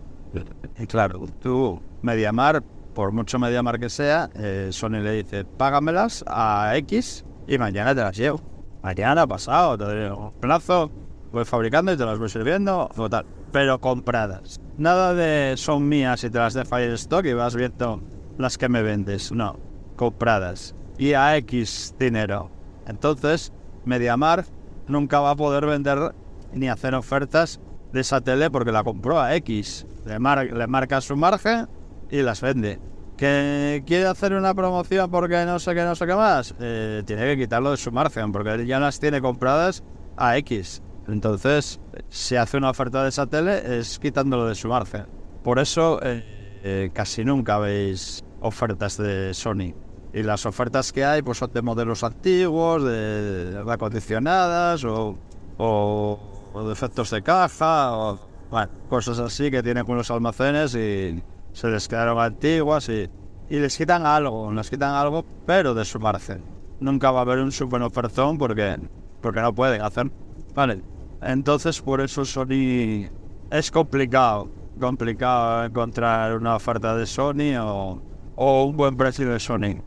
Y 0.77 0.88
claro, 0.88 1.25
tú, 1.41 1.81
Mediamar, 2.05 2.63
por 2.93 3.12
mucho 3.12 3.39
Mediamar 3.39 3.79
que 3.79 3.89
sea, 3.89 4.29
eh, 4.35 4.69
Sony 4.71 5.01
le 5.01 5.24
dice, 5.24 5.43
págamelas 5.43 6.24
a 6.27 6.77
X 6.77 7.25
y 7.47 7.57
mañana 7.57 7.93
te 7.93 8.01
las 8.01 8.15
llevo. 8.15 8.39
Mañana, 8.83 9.25
pasado, 9.25 9.77
te 9.77 9.83
doy 9.83 10.17
un 10.17 10.31
plazo, 10.39 10.91
voy 11.31 11.43
fabricando 11.43 11.91
y 11.91 11.97
te 11.97 12.05
las 12.05 12.19
voy 12.19 12.29
sirviendo, 12.29 12.89
o 12.95 13.09
tal. 13.09 13.25
Pero 13.51 13.81
compradas. 13.81 14.62
Nada 14.77 15.13
de 15.15 15.57
son 15.57 15.89
mías 15.89 16.24
y 16.24 16.29
te 16.29 16.38
las 16.38 16.53
dejo 16.53 16.75
ahí 16.75 16.85
en 16.85 16.91
stock 16.91 17.25
y 17.25 17.33
vas 17.33 17.55
viendo 17.55 18.01
las 18.38 18.57
que 18.57 18.69
me 18.69 18.83
vendes. 18.83 19.31
No, 19.31 19.57
compradas. 19.95 20.75
Y 20.97 21.13
a 21.13 21.35
X 21.38 21.95
dinero. 21.97 22.51
Entonces, 22.85 23.51
Mediamar 23.83 24.45
nunca 24.88 25.19
va 25.19 25.31
a 25.31 25.35
poder 25.35 25.65
vender 25.65 26.13
ni 26.53 26.69
hacer 26.69 26.93
ofertas 26.93 27.59
de 27.91 28.01
esa 28.01 28.21
tele 28.21 28.51
porque 28.51 28.71
la 28.71 28.83
compró 28.83 29.19
a 29.19 29.35
X. 29.35 29.88
Le, 30.05 30.19
marca 30.19 31.01
su 31.01 31.15
margen 31.15 31.67
y 32.09 32.21
las 32.21 32.41
vende. 32.41 32.79
¿Que 33.17 33.83
quiere 33.85 34.07
hacer 34.07 34.33
una 34.33 34.53
promoción 34.53 35.09
porque 35.09 35.45
no 35.45 35.57
sé 35.59 35.74
qué, 35.74 35.83
no 35.83 35.95
sé 35.95 36.05
qué 36.05 36.15
más? 36.15 36.53
Eh, 36.59 37.01
tiene 37.05 37.24
que 37.24 37.38
quitarlo 37.38 37.71
de 37.71 37.77
su 37.77 37.91
margen 37.91 38.31
porque 38.31 38.65
ya 38.65 38.79
las 38.79 39.00
tiene 39.00 39.21
compradas 39.21 39.83
a 40.17 40.38
X. 40.38 40.81
Entonces, 41.07 41.79
si 42.09 42.35
hace 42.35 42.57
una 42.57 42.71
oferta 42.71 43.03
de 43.03 43.09
esa 43.09 43.27
tele 43.27 43.79
es 43.79 44.00
quitándolo 44.00 44.47
de 44.47 44.55
su 44.55 44.67
margen. 44.67 45.05
Por 45.43 45.59
eso 45.59 46.00
eh, 46.03 46.59
eh, 46.63 46.89
casi 46.93 47.24
nunca 47.24 47.57
veis 47.57 48.24
ofertas 48.41 48.97
de 48.97 49.33
Sony. 49.33 49.74
Y 50.13 50.24
las 50.24 50.45
ofertas 50.45 50.91
que 50.91 51.05
hay 51.05 51.21
pues 51.21 51.38
son 51.38 51.51
de 51.53 51.62
modelos 51.62 52.03
antiguos, 52.03 52.83
de, 52.83 53.63
acondicionadas 53.67 54.83
o, 54.83 55.17
o, 55.57 56.19
o, 56.53 56.67
defectos 56.67 57.12
de 57.12 57.21
caja, 57.21 57.97
o 57.97 58.19
bueno, 58.50 58.71
cosas 58.89 59.19
así 59.19 59.51
que 59.51 59.62
tienen 59.62 59.85
con 59.85 59.97
los 59.97 60.09
almacenes 60.09 60.74
y 60.75 61.21
se 61.55 61.69
les 61.69 61.88
quedaron 61.88 62.19
antiguas 62.19 62.89
y, 62.89 63.09
y 63.50 63.59
les 63.59 63.77
quitan 63.77 64.05
algo, 64.05 64.51
les 64.51 64.69
quitan 64.69 64.93
algo, 64.93 65.25
pero 65.45 65.74
de 65.74 65.85
su 65.85 66.00
margen. 66.00 66.43
Nunca 66.81 67.12
va 67.12 67.19
a 67.19 67.21
haber 67.21 67.39
un 67.39 67.51
super 67.51 67.81
ofertón 67.81 68.38
porque, 68.38 68.77
porque 69.21 69.41
no 69.41 69.55
pueden 69.55 69.81
hacer. 69.81 70.12
Vale, 70.53 70.81
entonces 71.21 71.81
por 71.81 72.01
eso 72.01 72.25
Sony 72.25 73.07
es 73.50 73.71
complicado, 73.71 74.50
complicado 74.79 75.63
encontrar 75.63 76.35
una 76.35 76.57
oferta 76.57 76.95
de 76.97 77.05
Sony 77.05 77.55
o, 77.57 78.01
o 78.35 78.63
un 78.65 78.75
buen 78.75 78.97
precio 78.97 79.29
de 79.31 79.39
Sony. 79.39 79.81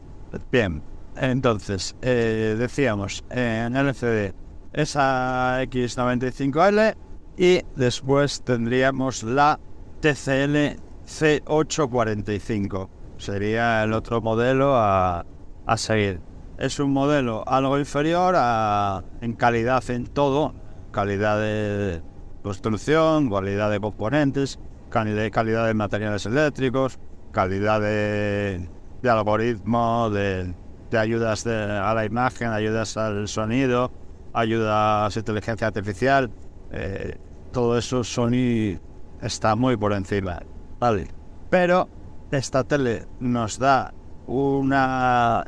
Bien, 0.51 0.83
entonces, 1.17 1.95
eh, 2.01 2.57
decíamos, 2.59 3.25
en 3.31 3.77
LCD 3.77 4.33
esa 4.73 5.63
X95L 5.65 6.97
y 7.37 7.61
después 7.77 8.43
tendríamos 8.43 9.23
la 9.23 9.61
TCL 10.01 10.88
C845. 11.09 12.89
Sería 13.17 13.83
el 13.83 13.93
otro 13.93 14.21
modelo 14.21 14.77
a, 14.77 15.27
a 15.67 15.77
seguir. 15.77 16.21
Es 16.59 16.79
un 16.79 16.93
modelo 16.93 17.43
algo 17.49 17.79
inferior 17.79 18.35
a, 18.37 19.03
en 19.21 19.33
calidad 19.33 19.89
en 19.91 20.07
todo, 20.07 20.55
calidad 20.93 21.41
de 21.41 22.03
construcción, 22.43 23.31
calidad 23.31 23.71
de 23.71 23.81
componentes, 23.81 24.59
calidad 24.91 25.67
de 25.67 25.75
materiales 25.75 26.27
eléctricos, 26.27 26.99
calidad 27.33 27.81
de 27.81 28.69
de 29.03 29.11
algoritmo, 29.11 30.11
de, 30.11 30.55
ayudas 30.97 31.47
a 31.47 31.95
la 31.95 32.05
imagen, 32.05 32.49
ayudas 32.49 32.97
al 32.97 33.29
sonido, 33.29 33.93
ayudas 34.33 35.17
a 35.17 35.19
inteligencia 35.19 35.67
artificial. 35.67 36.31
Eh, 36.73 37.17
todo 37.53 37.79
eso 37.79 38.05
Sony 38.05 38.79
está 39.23 39.55
muy 39.57 39.77
por 39.77 39.93
encima. 39.93 40.41
Vale. 40.79 41.09
Pero 41.51 41.89
esta 42.31 42.65
tele 42.65 43.07
nos 43.21 43.59
da 43.59 43.93
una, 44.27 45.45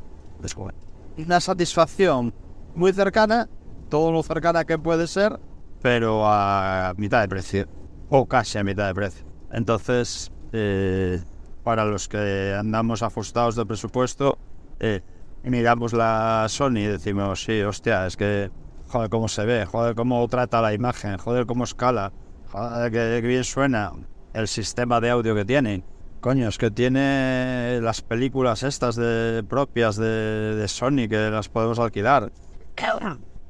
una 1.16 1.40
satisfacción 1.40 2.32
muy 2.75 2.92
cercana, 2.92 3.49
todo 3.88 4.12
lo 4.12 4.22
cercana 4.22 4.64
que 4.64 4.78
puede 4.78 5.06
ser, 5.06 5.38
pero 5.82 6.22
a 6.26 6.94
mitad 6.96 7.20
de 7.20 7.28
precio, 7.28 7.68
o 8.08 8.26
casi 8.26 8.58
a 8.58 8.64
mitad 8.64 8.87
de 8.87 8.94
precio. 8.94 9.26
Entonces, 9.52 10.30
eh, 10.52 11.20
para 11.64 11.84
los 11.84 12.08
que 12.08 12.54
andamos 12.58 13.02
ajustados 13.02 13.56
de 13.56 13.66
presupuesto, 13.66 14.38
eh, 14.78 15.02
miramos 15.42 15.92
la 15.92 16.46
Sony 16.49 16.78
y 16.78 16.87
decimos, 16.87 17.44
sí, 17.44 17.60
hostia, 17.62 18.06
es 18.06 18.16
que, 18.16 18.50
joder, 18.88 19.10
cómo 19.10 19.28
se 19.28 19.44
ve, 19.44 19.66
joder, 19.66 19.94
cómo 19.94 20.26
trata 20.28 20.62
la 20.62 20.72
imagen, 20.72 21.18
joder, 21.18 21.46
cómo 21.46 21.64
escala, 21.64 22.12
joder, 22.50 22.90
qué, 22.92 23.20
bien 23.26 23.44
suena 23.44 23.92
el 24.34 24.49
sistema 24.49 25.00
de 25.00 25.10
audio 25.10 25.34
que 25.34 25.44
tiene. 25.44 25.82
Coño, 26.20 26.49
es 26.49 26.58
que 26.58 26.70
tiene 26.70 27.80
las 27.80 28.02
películas 28.02 28.62
estas 28.62 28.96
de 28.96 29.42
propias 29.49 29.96
de, 29.96 30.54
de 30.54 30.68
Sony 30.68 31.08
que 31.08 31.30
las 31.30 31.49
podemos 31.49 31.78
alquilar. 31.78 32.30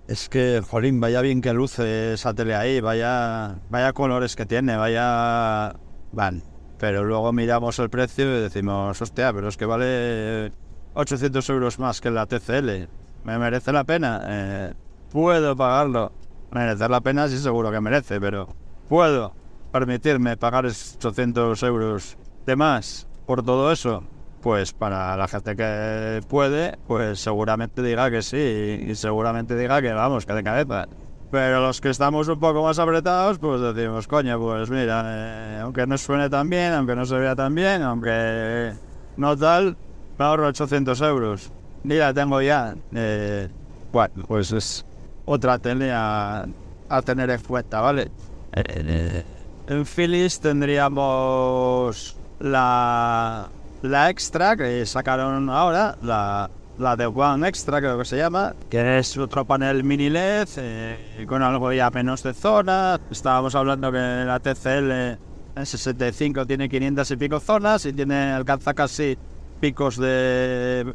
Es 0.07 0.29
que, 0.29 0.63
jolín, 0.69 1.01
vaya 1.01 1.21
bien 1.21 1.41
que 1.41 1.53
luce 1.53 2.15
esa 2.15 2.35
tele 2.35 2.55
ahí, 2.55 2.81
vaya, 2.81 3.59
vaya 3.71 3.93
colores 3.93 4.37
que 4.37 4.47
tiene, 4.47 4.77
vaya... 4.77 5.75
Van. 6.13 6.43
Pero 6.79 7.05
luego 7.05 7.33
miramos 7.33 7.79
el 7.79 7.91
precio 7.91 8.25
y 8.39 8.43
decimos, 8.43 9.01
hostia, 9.01 9.33
pero 9.33 9.49
es 9.49 9.57
que 9.57 9.67
vale 9.67 10.51
800 10.95 11.49
euros 11.51 11.79
más 11.79 12.01
que 12.01 12.11
la 12.11 12.27
TCL. 12.27 12.89
¿Me 13.25 13.39
merece 13.39 13.73
la 13.73 13.85
pena? 13.85 14.23
Eh, 14.27 14.75
puedo 15.13 15.55
pagarlo. 15.55 16.13
Merecer 16.51 16.91
la 16.91 17.01
pena 17.01 17.29
sí 17.29 17.39
seguro 17.39 17.71
que 17.71 17.81
merece, 17.81 18.21
pero 18.21 18.49
puedo 18.89 19.35
permitirme 19.71 20.37
pagar 20.37 20.67
800 20.67 21.63
euros 21.63 22.17
de 22.47 22.57
más 22.57 23.07
por 23.27 23.43
todo 23.43 23.73
eso. 23.73 24.05
Pues 24.43 24.73
para 24.73 25.17
la 25.17 25.29
gente 25.29 25.55
que 25.55 26.21
puede, 26.27 26.79
pues 26.87 27.21
seguramente 27.21 27.83
diga 27.83 28.11
que 28.11 28.23
sí 28.23 28.87
y 28.89 28.95
seguramente 28.95 29.55
diga 29.57 29.83
que 29.83 29.93
vamos, 29.93 30.25
que 30.25 30.33
de 30.33 30.43
cabeza. 30.43 30.89
Pero 31.31 31.61
los 31.61 31.81
que 31.81 31.91
estamos 31.91 32.27
un 32.27 32.41
poco 32.41 32.63
más 32.63 32.79
apretados, 32.79 33.39
pues 33.39 33.61
decimos, 33.61 34.09
coño, 34.09 34.41
pues 34.41 34.69
mira, 34.69 35.05
eh, 35.07 35.61
aunque 35.63 35.87
no 35.87 35.97
suene 35.97 36.29
tan 36.29 36.51
bien, 36.51 36.73
aunque 36.73 36.97
no 36.97 37.05
se 37.05 37.17
vea 37.17 37.37
tan 37.37 37.55
bien, 37.55 37.83
aunque 37.83 38.73
no 39.17 39.37
tal, 39.37 39.77
me 40.19 40.25
ahorro 40.25 40.49
800 40.49 41.01
euros. 41.03 41.53
Ni 41.85 41.97
la 41.97 42.13
tengo 42.13 42.43
ya. 42.43 42.75
Eh, 42.95 43.49
bueno, 43.93 44.25
pues 44.27 44.51
es 44.53 44.85
otra 45.25 45.59
tele 45.59 45.93
a, 45.93 46.47
tener 47.05 47.31
en 47.31 47.41
cuenta, 47.43 47.81
¿vale? 47.81 48.11
En 49.71 49.87
Philips 49.87 50.41
tendríamos 50.41 52.17
la, 52.41 53.49
la 53.83 54.11
Extra 54.11 54.57
que 54.57 54.85
sacaron 54.85 55.49
ahora, 55.49 55.97
la, 56.03 56.51
la 56.77 56.97
de 56.97 57.07
One 57.07 57.47
Extra 57.47 57.79
creo 57.79 57.97
que 57.97 58.05
se 58.05 58.17
llama, 58.17 58.57
que 58.69 58.99
es 58.99 59.17
otro 59.17 59.45
panel 59.45 59.85
mini 59.85 60.11
LED 60.11 60.49
eh, 60.57 61.25
con 61.29 61.45
algo 61.45 61.73
ya 61.73 61.89
menos 61.91 62.25
de 62.25 62.35
zona. 62.35 62.99
Estábamos 63.13 63.55
hablando 63.55 63.93
que 63.93 63.99
la 63.99 64.41
TCL 64.41 64.91
en 65.55 65.67
65 65.67 66.47
tiene 66.47 66.69
500 66.69 67.09
y 67.09 67.17
pico 67.17 67.39
zonas 67.39 67.87
y 67.87 67.93
tiene 67.93 68.33
alcanza 68.33 68.75
casi 68.75 69.17
picos 69.61 69.99
de, 69.99 70.93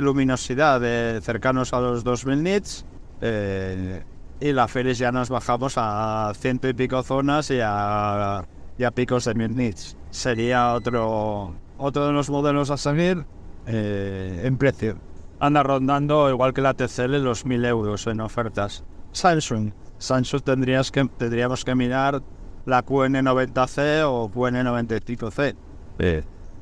luminosidad 0.00 0.80
de 0.80 1.20
cercanos 1.24 1.72
a 1.72 1.80
los 1.80 2.04
2000 2.04 2.40
nits. 2.40 2.86
Eh, 3.20 4.04
y 4.42 4.52
la 4.52 4.66
Feris 4.66 4.98
ya 4.98 5.12
nos 5.12 5.30
bajamos 5.30 5.74
a 5.76 6.32
ciento 6.34 6.68
y 6.68 6.74
pico 6.74 7.02
zonas 7.04 7.50
y 7.50 7.60
a, 7.62 8.44
picos 8.92 9.24
de 9.24 9.34
1000 9.34 9.56
nits. 9.56 9.96
Sería 10.10 10.74
otro, 10.74 11.54
otro 11.78 12.06
de 12.08 12.12
los 12.12 12.28
modelos 12.28 12.70
a 12.70 12.76
seguir 12.76 13.24
eh, 13.66 14.42
en 14.44 14.56
precio. 14.58 14.96
Anda 15.38 15.62
rondando, 15.62 16.28
igual 16.28 16.52
que 16.52 16.60
la 16.60 16.74
TCL, 16.74 17.22
los 17.22 17.46
1000 17.46 17.64
euros 17.66 18.06
en 18.08 18.20
ofertas. 18.20 18.84
Samsung. 19.12 19.72
Samsung 19.98 20.42
tendrías 20.42 20.90
que, 20.90 21.04
tendríamos 21.04 21.64
que 21.64 21.76
mirar 21.76 22.20
la 22.66 22.84
QN90C 22.84 24.02
o 24.04 24.28
QN95C. 24.28 25.54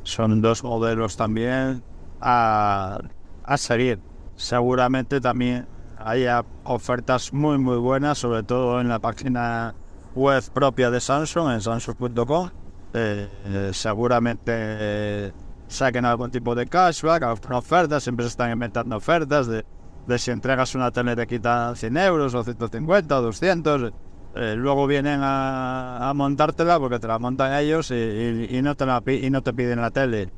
Son 0.03 0.43
dos 0.43 0.63
modelos 0.63 1.17
también 1.17 1.83
a, 2.21 3.01
a 3.45 3.57
seguir. 3.57 4.01
Seguramente 4.37 5.21
también 5.21 5.67
haya 6.05 6.45
ofertas 6.65 7.33
muy 7.33 7.59
muy 7.59 7.77
buenas, 7.77 8.19
sobre 8.19 8.43
todo 8.43 8.81
en 8.81 8.89
la 8.89 8.99
página 8.99 9.75
web 10.15 10.43
propia 10.53 10.91
de 10.91 11.01
Samsung, 11.01 11.53
en 11.53 11.61
samsung.com. 11.61 12.51
Eh, 12.93 13.29
eh, 13.47 13.71
seguramente 13.73 15.33
saquen 15.69 16.05
algún 16.05 16.31
tipo 16.31 16.55
de 16.55 16.67
cashback, 16.67 17.23
ofertas, 17.51 18.03
siempre 18.03 18.25
se 18.25 18.31
están 18.31 18.51
inventando 18.51 18.97
ofertas 18.97 19.47
de, 19.47 19.65
si 20.19 20.33
entregas 20.33 20.75
una 20.75 20.91
tele 20.91 21.15
te 21.15 21.27
quitan 21.29 21.77
100 21.77 21.97
euros 21.99 22.35
o 22.35 22.43
150 22.43 23.19
o 23.19 23.23
200. 23.23 23.93
Eh, 24.35 24.55
luego 24.57 24.87
vienen 24.87 25.21
a, 25.23 26.13
montártela 26.15 26.79
porque 26.79 26.99
te 26.99 27.07
la 27.07 27.19
montan 27.19 27.53
ellos 27.55 27.91
y, 27.91 28.61
no, 28.63 28.77
te 28.77 28.87
la, 28.87 29.03
y 29.07 29.31
no 29.31 29.43
te 29.43 29.53
piden 29.53 29.81
la 29.81 29.91
tele. 29.91 30.31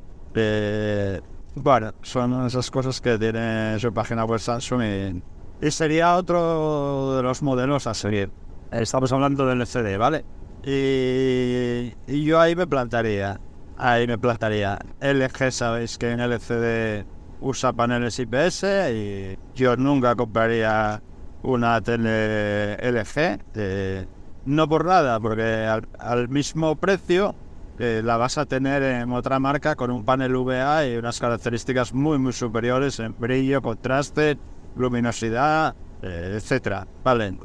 Bueno, 1.55 1.93
son 2.01 2.47
esas 2.47 2.71
cosas 2.71 2.99
que 2.99 3.17
tiene 3.19 3.77
su 3.79 3.93
página 3.93 4.25
web 4.25 4.39
Samsung 4.39 4.81
y, 4.81 5.23
sería 5.71 6.15
otro 6.15 7.15
de 7.17 7.23
los 7.23 7.41
modelos 7.41 7.87
a 7.87 7.93
seguir. 7.93 8.31
Estamos 8.71 9.11
hablando 9.11 9.45
del 9.45 9.61
LCD, 9.61 9.97
¿vale? 9.97 10.25
Y, 10.65 11.93
y 12.07 12.23
yo 12.23 12.39
ahí 12.39 12.55
me 12.55 12.67
plantaría, 12.67 13.39
ahí 13.77 14.07
me 14.07 14.17
plantaría. 14.17 14.79
LG, 15.01 15.51
sabéis 15.51 15.97
que 15.97 16.11
en 16.11 16.19
LCD 16.19 17.05
usa 17.43 17.73
paneles 17.73 18.17
IPS 18.19 18.63
y 18.93 19.37
yo 19.53 19.75
nunca 19.75 20.15
compraría 20.15 21.01
una 21.43 21.81
tele 21.81 22.75
LG, 22.75 23.39
eh, 23.55 24.05
no 24.45 24.67
por 24.67 24.85
nada, 24.85 25.19
porque 25.19 25.67
al, 25.99 26.29
mismo 26.29 26.75
precio 26.77 27.35
eh, 27.79 28.01
la 28.03 28.17
vas 28.17 28.37
a 28.37 28.45
tener 28.45 28.81
en 28.81 29.11
otra 29.11 29.39
marca 29.39 29.75
con 29.75 29.91
un 29.91 30.05
panel 30.05 30.35
VA 30.37 30.87
y 30.87 30.95
unas 30.95 31.19
características 31.19 31.93
muy 31.93 32.17
muy 32.17 32.31
superiores 32.31 32.99
en 32.99 33.13
brillo, 33.17 33.61
contraste, 33.61 34.37
luminosidad, 34.75 35.75
eh, 36.01 36.33
etcétera. 36.35 36.87
Vale, 37.03 37.37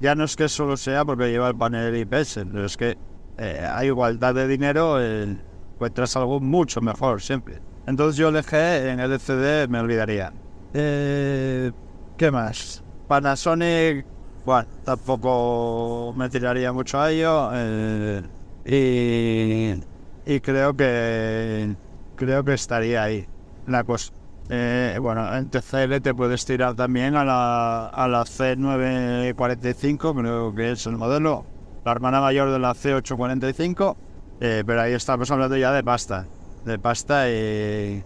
ya 0.00 0.14
no 0.14 0.24
es 0.24 0.36
que 0.36 0.48
solo 0.48 0.76
sea 0.76 1.04
porque 1.04 1.30
lleva 1.30 1.48
el 1.48 1.56
panel 1.56 1.96
IPS, 1.96 2.40
pero 2.52 2.66
es 2.66 2.76
que 2.76 2.96
a 3.38 3.84
igualdad 3.84 4.34
de 4.34 4.46
dinero 4.46 5.00
encuentras 5.00 6.16
algo 6.16 6.40
mucho 6.40 6.80
mejor 6.80 7.20
siempre. 7.20 7.60
Entonces 7.86 8.16
yo 8.16 8.30
LG 8.30 8.52
en 8.52 9.00
LCD 9.00 9.68
me 9.68 9.80
olvidaría. 9.80 10.32
¿Qué 10.72 12.30
más? 12.30 12.84
Panasonic, 13.08 14.06
bueno, 14.44 14.68
tampoco 14.84 16.14
me 16.16 16.28
tiraría 16.28 16.72
mucho 16.72 17.00
a 17.00 17.10
ello. 17.10 17.50
Eh, 17.54 18.22
y, 20.26 20.40
creo 20.40 20.76
que 20.76 21.74
creo 22.16 22.44
que 22.44 22.54
estaría 22.54 23.02
ahí 23.02 23.26
la 23.66 23.84
cosa. 23.84 24.12
Eh, 24.50 24.98
bueno, 25.00 25.34
en 25.34 25.48
TCL 25.48 26.00
te 26.02 26.14
puedes 26.14 26.44
tirar 26.44 26.74
también 26.74 27.16
a 27.16 27.24
la, 27.24 27.86
a 27.86 28.08
la 28.08 28.24
C945, 28.24 30.20
creo 30.20 30.54
que 30.54 30.72
es 30.72 30.86
el 30.86 30.96
modelo, 30.96 31.46
la 31.84 31.92
hermana 31.92 32.20
mayor 32.20 32.50
de 32.50 32.58
la 32.58 32.74
C845, 32.74 33.96
eh, 34.40 34.62
pero 34.66 34.82
ahí 34.82 34.92
estamos 34.92 35.30
hablando 35.30 35.56
ya 35.56 35.72
de 35.72 35.82
pasta, 35.82 36.26
de 36.64 36.78
pasta 36.78 37.30
y 37.30 38.02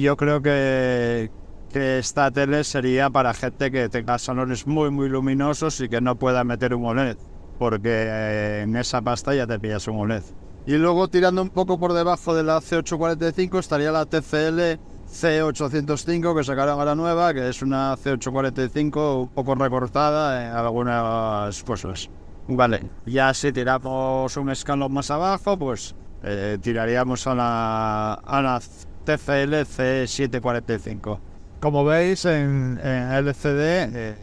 yo 0.00 0.16
creo 0.18 0.42
que, 0.42 1.30
que 1.72 1.98
esta 1.98 2.30
tele 2.30 2.64
sería 2.64 3.10
para 3.10 3.34
gente 3.34 3.70
que 3.70 3.88
tenga 3.88 4.18
salones 4.18 4.66
muy 4.66 4.90
muy 4.90 5.08
luminosos 5.08 5.80
y 5.80 5.88
que 5.88 6.00
no 6.00 6.16
pueda 6.16 6.44
meter 6.44 6.74
un 6.74 6.84
OLED, 6.86 7.16
porque 7.58 7.90
eh, 7.90 8.62
en 8.62 8.76
esa 8.76 9.02
pasta 9.02 9.34
ya 9.34 9.46
te 9.46 9.58
pillas 9.58 9.86
un 9.88 10.00
OLED. 10.00 10.22
Y 10.66 10.76
luego 10.76 11.08
tirando 11.08 11.40
un 11.40 11.50
poco 11.50 11.78
por 11.78 11.92
debajo 11.92 12.34
de 12.34 12.42
la 12.42 12.58
C845 12.58 13.58
estaría 13.58 13.90
la 13.90 14.04
TCL 14.04 14.78
C805 15.10 16.36
que 16.36 16.44
sacaron 16.44 16.78
ahora 16.78 16.94
nueva, 16.94 17.32
que 17.34 17.48
es 17.48 17.62
una 17.62 17.96
C845 17.96 19.22
un 19.22 19.28
poco 19.28 19.54
recortada 19.54 20.46
en 20.46 20.52
algunas 20.52 21.62
cosas. 21.64 22.10
Vale, 22.46 22.82
ya 23.04 23.34
si 23.34 23.52
tiramos 23.52 24.36
un 24.36 24.50
escalón 24.50 24.92
más 24.92 25.10
abajo, 25.10 25.58
pues 25.58 25.94
eh, 26.22 26.58
tiraríamos 26.60 27.26
a 27.26 27.34
la, 27.34 28.14
a 28.14 28.42
la 28.42 28.60
TCL 29.04 29.54
C745. 29.64 31.18
Como 31.60 31.84
veis 31.84 32.24
en, 32.24 32.78
LCD, 32.78 33.96
eh, 33.96 34.16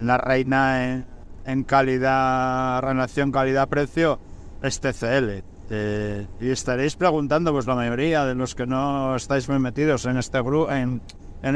la 0.00 0.18
reina 0.18 1.04
en, 1.44 1.64
calidad, 1.64 2.82
relación 2.82 3.30
calidad-precio 3.30 4.18
es 4.62 4.80
TCL. 4.80 5.51
Eh, 5.74 6.26
y 6.38 6.50
estaréis 6.50 6.96
preguntando, 6.96 7.50
pues 7.50 7.66
la 7.66 7.74
mayoría 7.74 8.26
de 8.26 8.34
los 8.34 8.54
que 8.54 8.66
no 8.66 9.16
estáis 9.16 9.48
muy 9.48 9.58
metidos 9.58 10.04
en 10.04 10.18
este 10.18 10.36
en, 10.38 11.00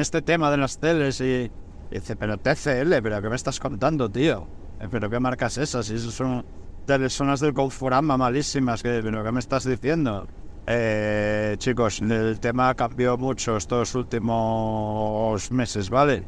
este 0.00 0.22
tema 0.22 0.50
de 0.50 0.56
las 0.56 0.78
teles, 0.78 1.20
y, 1.20 1.50
dice, 1.90 2.16
pero 2.16 2.38
TCL, 2.38 3.02
pero 3.02 3.20
¿qué 3.20 3.28
me 3.28 3.36
estás 3.36 3.60
contando, 3.60 4.10
tío? 4.10 4.46
Eh, 4.80 4.88
¿Pero 4.90 5.10
qué 5.10 5.20
marcas 5.20 5.58
esas? 5.58 5.90
Y 5.90 5.96
esas 5.96 6.14
son 6.14 6.46
telesonas 6.86 7.40
del 7.40 7.52
Conforama 7.52 8.16
malísimas, 8.16 8.82
¿pero 8.82 9.22
qué 9.22 9.32
me 9.32 9.40
estás 9.40 9.64
diciendo? 9.64 10.26
Eh, 10.66 11.56
chicos, 11.58 12.00
el 12.00 12.40
tema 12.40 12.74
cambió 12.74 13.18
mucho 13.18 13.58
estos 13.58 13.94
últimos 13.94 15.52
meses, 15.52 15.90
¿vale? 15.90 16.24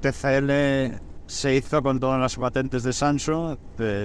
TCL 0.00 1.00
se 1.26 1.56
hizo 1.56 1.82
con 1.82 1.98
todas 1.98 2.20
las 2.20 2.36
patentes 2.36 2.84
de 2.84 2.92
Samsung. 2.92 3.58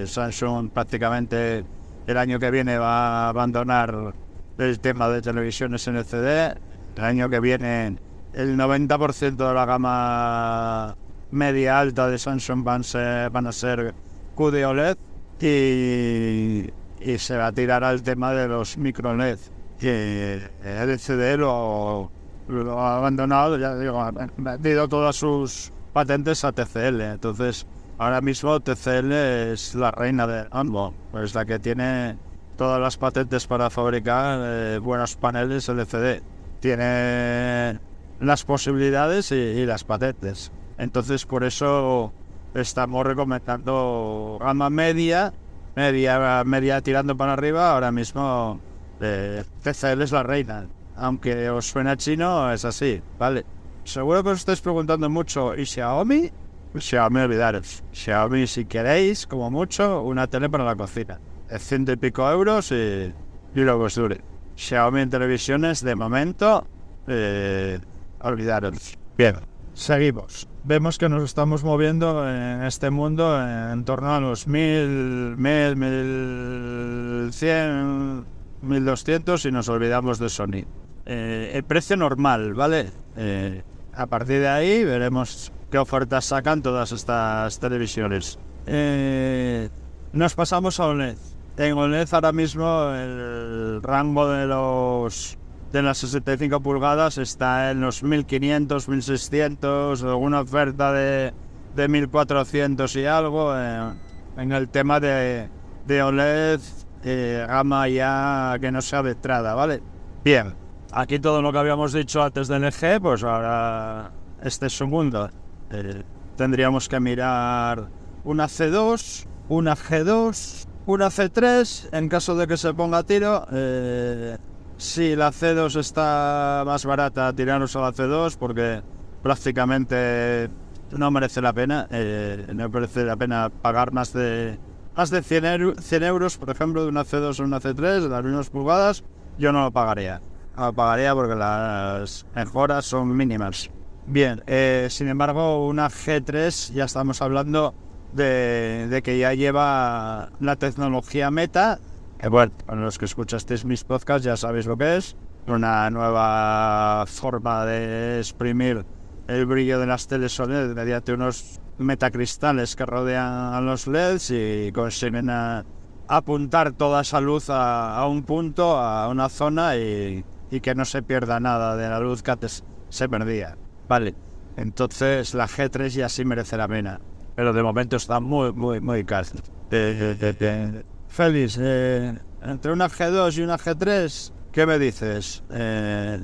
Samsung 0.08 0.72
prácticamente 0.72 1.64
el 2.12 2.18
año 2.18 2.40
que 2.40 2.52
viene 2.52 2.78
va 2.78 3.26
a 3.26 3.30
abandonar 3.30 4.14
el 4.58 4.80
tema 4.80 5.10
de 5.10 5.22
televisiones 5.22 5.88
LCD. 5.88 6.58
El 6.98 7.04
año 7.04 7.30
que 7.30 7.40
viene 7.40 7.98
el 8.34 8.58
90% 8.58 9.36
de 9.48 9.54
la 9.54 9.66
gama 9.66 10.96
media 11.32 11.80
alta 11.80 12.08
de 12.08 12.18
Samsung 12.18 12.64
van, 12.64 12.84
ser- 12.84 13.30
van 13.32 13.48
a 13.48 13.52
ser 13.52 13.94
QD 14.36 14.66
OLED 14.68 14.98
y, 15.40 16.70
y 17.00 17.18
se 17.18 17.38
va 17.38 17.48
a 17.48 17.52
tirar 17.52 17.84
al 17.84 18.02
tema 18.04 18.34
de 18.34 18.48
los 18.48 18.78
micro 18.78 19.16
LED. 19.16 19.40
Que 19.80 20.40
LCD 20.64 21.38
lo, 21.38 22.12
lo 22.48 22.80
ha 22.80 22.98
abandonado, 22.98 23.58
ya 23.58 23.76
digo, 23.76 24.00
ha 24.02 24.12
vendido 24.38 24.88
todas 24.88 25.16
sus 25.16 25.72
patentes 25.94 26.44
a 26.44 26.52
TCL. 26.52 27.02
Entonces, 27.02 27.66
ahora 28.02 28.20
mismo 28.20 28.60
TCL 28.60 29.12
es 29.12 29.76
la 29.76 29.92
reina 29.92 30.26
de 30.26 30.48
ambos, 30.50 30.92
pues 31.12 31.36
la 31.36 31.46
que 31.46 31.60
tiene 31.60 32.18
todas 32.58 32.82
las 32.82 32.98
patentes 32.98 33.46
para 33.46 33.70
fabricar 33.70 34.40
eh, 34.42 34.80
buenos 34.80 35.16
paneles 35.16 35.70
LCD. 35.70 36.24
Tiene 36.60 37.80
las 38.20 38.44
posibilidades 38.44 39.32
y, 39.32 39.36
y 39.36 39.66
las 39.68 39.84
patentes. 39.84 40.52
Entonces, 40.80 41.28
por 41.28 41.44
eso 41.44 42.12
estamos 42.56 43.06
recomendando 43.06 44.40
gama 44.42 44.72
media, 44.72 45.32
media, 45.76 46.44
media 46.44 46.82
tirando 46.82 47.16
para 47.16 47.34
arriba. 47.34 47.72
Ahora 47.72 47.92
mismo 47.92 48.60
eh, 49.00 49.44
TCL 49.62 50.02
es 50.02 50.12
la 50.12 50.24
reina. 50.24 50.68
Aunque 50.96 51.52
os 51.52 51.68
suena 51.68 51.98
chino, 51.98 52.52
es 52.52 52.66
así, 52.66 53.00
¿vale? 53.20 53.46
Seguro 53.84 54.24
que 54.24 54.30
os 54.32 54.40
estáis 54.40 54.62
preguntando 54.62 55.08
mucho, 55.08 55.56
¿y 55.56 55.68
Xiaomi? 55.68 56.32
Xiaomi, 56.80 57.22
olvidaros. 57.22 57.84
Xiaomi, 57.92 58.48
si 58.48 58.66
queréis, 58.66 59.28
como 59.28 59.52
mucho, 59.52 60.02
una 60.02 60.28
tele 60.28 60.50
para 60.50 60.64
la 60.64 60.76
cocina. 60.76 61.20
De 61.50 61.60
ciento 61.60 61.92
y 61.92 61.98
pico 61.98 62.30
euros 62.30 62.72
y, 62.72 63.14
y 63.56 63.62
lo 63.62 63.78
que 63.78 63.86
os 63.86 63.96
dure. 63.96 64.22
Xiaomi 64.56 65.02
en 65.02 65.10
televisiones, 65.10 65.84
de 65.84 65.96
momento, 65.96 66.66
eh, 67.08 67.80
olvidaros. 68.22 68.98
Bien, 69.18 69.36
seguimos. 69.74 70.48
Vemos 70.64 70.98
que 70.98 71.10
nos 71.10 71.24
estamos 71.24 71.64
moviendo 71.64 72.30
en 72.30 72.64
este 72.64 72.92
mundo 72.92 73.42
en 73.42 73.84
torno 73.84 74.14
a 74.14 74.20
los 74.20 74.48
1000, 74.48 75.36
1000, 75.38 75.76
1100, 75.76 78.26
1200 78.62 79.46
y 79.46 79.52
nos 79.52 79.70
olvidamos 79.70 80.20
de 80.20 80.30
Sony. 80.30 80.66
Eh, 81.06 81.52
el 81.56 81.64
precio 81.64 81.98
normal, 81.98 82.54
¿vale? 82.54 82.92
Eh, 83.18 83.64
a 83.94 84.06
partir 84.06 84.42
de 84.42 84.48
ahí 84.48 84.86
veremos 84.86 85.52
qué 85.72 85.78
ofertas 85.78 86.26
sacan 86.26 86.62
todas 86.62 86.92
estas 86.92 87.60
televisiones. 87.60 88.38
Eh, 88.68 89.70
nos 90.14 90.36
pasamos 90.36 90.80
a 90.80 90.88
OLED. 90.88 91.18
En 91.58 91.78
OLED 91.78 92.08
ahora 92.12 92.32
mismo 92.32 92.92
el 92.94 93.82
rango 93.82 94.28
de 94.28 94.48
los 94.48 95.38
de 95.72 95.82
las 95.82 96.00
65 96.00 96.60
pulgadas 96.60 97.18
está 97.18 97.72
en 97.72 97.80
los 97.80 98.04
1500, 98.04 98.90
1600, 98.90 100.04
alguna 100.04 100.42
oferta 100.42 100.92
de, 100.92 101.34
de 101.76 101.88
1400 101.88 102.96
y 102.98 103.06
algo. 103.06 103.54
eh, 103.56 103.94
en 104.38 104.52
el 104.52 104.70
tema 104.70 105.00
de, 105.00 105.50
de 105.86 106.04
OLED, 106.04 106.60
eh, 107.04 107.46
gama 107.48 107.88
ya 107.88 108.58
que 108.60 108.72
no 108.72 108.82
sea 108.82 109.04
de 109.04 109.12
entrada, 109.12 109.54
¿vale? 109.56 109.82
Bien, 110.24 110.56
aquí 110.92 111.20
todo 111.20 111.42
lo 111.42 111.52
que 111.52 111.58
habíamos 111.60 111.94
dicho 111.94 112.22
antes 112.24 112.48
del 112.48 112.64
LG, 112.64 113.02
pues 113.02 113.24
ahora 113.24 114.12
este 114.42 114.68
es 114.68 114.74
su 114.74 114.88
mundo. 114.88 115.30
Eh, 115.72 116.04
tendríamos 116.36 116.88
que 116.90 117.00
mirar 117.00 117.90
una 118.24 118.48
C2, 118.48 119.26
una 119.50 119.76
G2, 119.76 120.68
una 120.86 121.08
C3, 121.10 121.90
en 121.92 122.10
caso 122.10 122.36
de 122.36 122.48
que 122.48 122.58
se 122.58 122.74
ponga 122.74 123.00
a 123.00 123.04
tiro. 123.04 123.46
eh, 123.52 124.38
si 124.78 125.16
la 125.16 125.32
C2 125.32 125.76
está 125.80 126.64
más 126.66 126.86
barata, 126.86 127.32
tiraros 127.34 127.76
a 127.76 127.82
la 127.82 127.92
C2 127.94 128.36
porque 128.38 128.82
prácticamente 129.22 130.50
no 130.92 131.12
merece 131.12 131.42
la 131.42 131.54
pena. 131.54 131.88
eh, 131.92 132.48
no 132.54 132.70
merece 132.70 133.04
la 133.06 133.16
pena 133.16 133.50
pagar 133.50 133.92
más 133.94 134.14
de 134.14 134.58
más 134.96 135.10
de 135.10 135.22
100, 135.24 135.46
eu- 135.46 135.80
100 135.80 136.04
euros, 136.04 136.38
por 136.38 136.50
ejemplo, 136.50 136.84
de 136.84 136.90
una 136.90 137.06
C2 137.06 137.40
o 137.40 137.44
una 137.44 137.60
C3, 137.62 138.04
de 138.04 138.10
las 138.10 138.24
mismas 138.24 138.50
pulgadas. 138.50 139.04
Yo 139.38 139.52
no 139.54 139.62
lo 139.64 139.72
pagaría. 139.72 140.22
No 140.58 140.66
lo 140.66 140.74
pagaría 140.74 141.14
porque 141.16 141.36
las 141.36 142.26
mejoras 142.36 142.86
son 142.86 143.16
mínimas. 143.16 143.70
Bien, 144.08 144.44
eh, 144.48 144.88
sin 144.90 145.08
embargo, 145.08 145.68
una 145.68 145.90
G3 145.90 146.74
ya 146.74 146.86
estamos 146.86 147.22
hablando 147.22 147.74
de, 148.14 149.02
que 149.04 149.18
ya 149.18 149.34
lleva 149.34 150.30
la 150.40 150.56
tecnología 150.56 151.32
Meta. 151.32 151.80
Que 152.20 152.28
bueno, 152.28 152.52
para 152.66 152.82
los 152.82 152.98
que 152.98 153.06
escuchasteis 153.06 153.64
mis 153.66 153.84
podcasts 153.84 154.26
ya 154.26 154.36
sabéis 154.38 154.66
lo 154.66 154.78
que 154.78 154.98
es. 154.98 155.16
Una 155.48 155.90
nueva 155.90 157.06
forma 157.08 157.66
de 157.66 158.20
exprimir 158.20 158.86
el 159.28 159.46
brillo 159.46 159.80
de 159.80 159.88
las 159.88 160.08
teles 160.08 160.40
mediante 160.40 161.14
unos 161.14 161.60
metacristales 161.78 162.76
que 162.76 162.86
rodean 162.86 163.54
a 163.54 163.62
los 163.62 163.88
LEDs 163.88 164.32
y 164.32 164.72
consiguen 164.72 165.30
a- 165.30 165.64
apuntar 166.08 166.74
toda 166.74 167.02
esa 167.02 167.22
luz 167.22 167.50
a, 167.50 167.96
a 167.98 168.08
un 168.08 168.24
punto, 168.24 168.78
a 168.78 169.08
una 169.08 169.30
zona 169.30 169.78
y, 169.78 170.24
y 170.52 170.60
que 170.60 170.76
no 170.76 170.86
se 170.86 171.02
pierda 171.02 171.40
nada 171.40 171.76
de 171.76 171.90
la 171.90 172.00
luz 172.00 172.22
que 172.22 172.32
antes 172.32 172.64
se 172.90 173.08
perdía. 173.10 173.58
Vale, 173.92 174.16
entonces 174.56 175.34
la 175.34 175.50
G3 175.50 175.90
ya 175.90 176.08
sí 176.08 176.24
merece 176.24 176.56
la 176.56 176.66
pena, 176.66 177.02
pero 177.36 177.52
de 177.52 177.62
momento 177.62 177.98
está 177.98 178.22
muy, 178.22 178.54
muy, 178.54 178.80
muy 178.80 179.04
caro. 179.04 179.28
Eh, 179.70 180.16
eh, 180.22 180.36
eh, 180.40 180.84
Félix, 181.10 181.60
eh, 181.60 182.18
entre 182.42 182.72
una 182.72 182.88
G2 182.88 183.38
y 183.38 183.42
una 183.42 183.58
G3, 183.58 184.32
¿qué 184.54 184.66
me 184.66 184.80
dices? 184.80 185.44
Eh, 185.50 186.24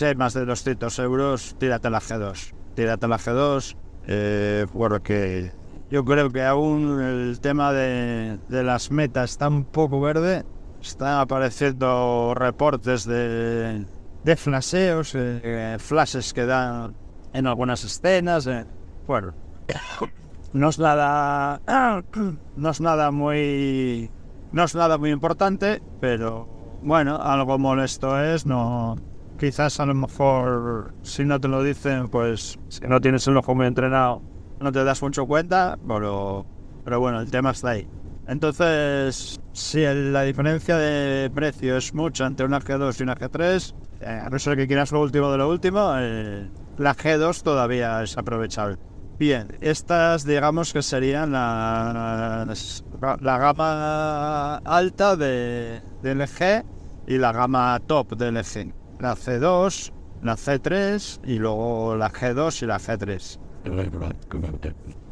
hay 0.00 0.14
más 0.14 0.34
de 0.34 0.44
200 0.44 0.96
euros, 1.00 1.56
tírate 1.58 1.90
la 1.90 2.00
G2. 2.00 2.54
Tírate 2.76 3.08
la 3.08 3.18
G2, 3.18 3.76
eh, 4.06 4.66
porque 4.72 5.50
yo 5.90 6.04
creo 6.04 6.30
que 6.30 6.44
aún 6.44 7.00
el 7.00 7.40
tema 7.40 7.72
de, 7.72 8.38
de 8.48 8.62
las 8.62 8.92
metas 8.92 9.32
está 9.32 9.48
un 9.48 9.64
poco 9.64 10.00
verde. 10.00 10.44
Están 10.80 11.18
apareciendo 11.18 12.32
reportes 12.36 13.04
de, 13.04 13.84
de 14.22 14.36
flasheos, 14.36 15.16
eh, 15.16 15.78
flashes 15.80 16.32
que 16.32 16.46
dan 16.46 16.94
en 17.32 17.46
algunas 17.46 17.84
escenas. 17.84 18.46
eh. 18.46 18.66
Bueno, 19.06 19.34
no 20.52 20.68
es 20.68 20.78
nada, 20.78 21.60
no 22.56 22.70
es 22.70 22.80
nada 22.80 23.10
muy, 23.10 24.10
no 24.52 24.64
es 24.64 24.74
nada 24.74 24.98
muy 24.98 25.10
importante, 25.10 25.82
pero 26.00 26.48
bueno, 26.82 27.16
algo 27.16 27.58
molesto 27.58 28.20
es, 28.22 28.46
no, 28.46 28.96
quizás 29.38 29.80
a 29.80 29.86
lo 29.86 29.94
mejor 29.94 30.94
si 31.02 31.24
no 31.24 31.40
te 31.40 31.48
lo 31.48 31.62
dicen, 31.62 32.08
pues 32.08 32.58
si 32.68 32.86
no 32.86 33.00
tienes 33.00 33.26
el 33.26 33.36
ojo 33.36 33.54
muy 33.54 33.66
entrenado, 33.66 34.22
no 34.60 34.72
te 34.72 34.84
das 34.84 35.02
mucho 35.02 35.26
cuenta, 35.26 35.78
pero, 35.86 36.46
pero 36.84 37.00
bueno, 37.00 37.20
el 37.20 37.30
tema 37.30 37.50
está 37.50 37.70
ahí. 37.70 37.88
Entonces, 38.26 39.40
si 39.52 39.82
la 39.82 40.22
diferencia 40.22 40.76
de 40.76 41.30
precio 41.30 41.78
es 41.78 41.94
mucha 41.94 42.26
entre 42.26 42.44
una 42.44 42.60
G2 42.60 43.00
y 43.00 43.02
una 43.02 43.16
G3, 43.16 43.74
eh, 44.00 44.06
a 44.06 44.28
no 44.28 44.38
ser 44.38 44.56
que 44.56 44.66
quieras 44.66 44.92
lo 44.92 45.00
último 45.00 45.30
de 45.32 45.38
lo 45.38 45.48
último, 45.48 45.92
eh, 45.96 46.46
la 46.78 46.94
G2 46.94 47.42
todavía 47.42 48.02
es 48.02 48.16
aprovechable. 48.16 48.78
Bien, 49.18 49.58
estas 49.60 50.24
digamos 50.24 50.72
que 50.72 50.80
serían 50.80 51.32
la, 51.32 52.46
la 53.20 53.38
gama 53.38 54.56
alta 54.58 55.16
de, 55.16 55.82
de 56.02 56.14
LG 56.14 56.64
y 57.08 57.18
la 57.18 57.32
gama 57.32 57.80
top 57.86 58.16
de 58.16 58.30
LG. 58.30 58.72
La 59.00 59.16
C2, 59.16 59.92
la 60.22 60.36
C3 60.36 61.20
y 61.24 61.38
luego 61.38 61.96
la 61.96 62.12
G2 62.12 62.62
y 62.62 62.66
la 62.66 62.78
G3. 62.78 63.38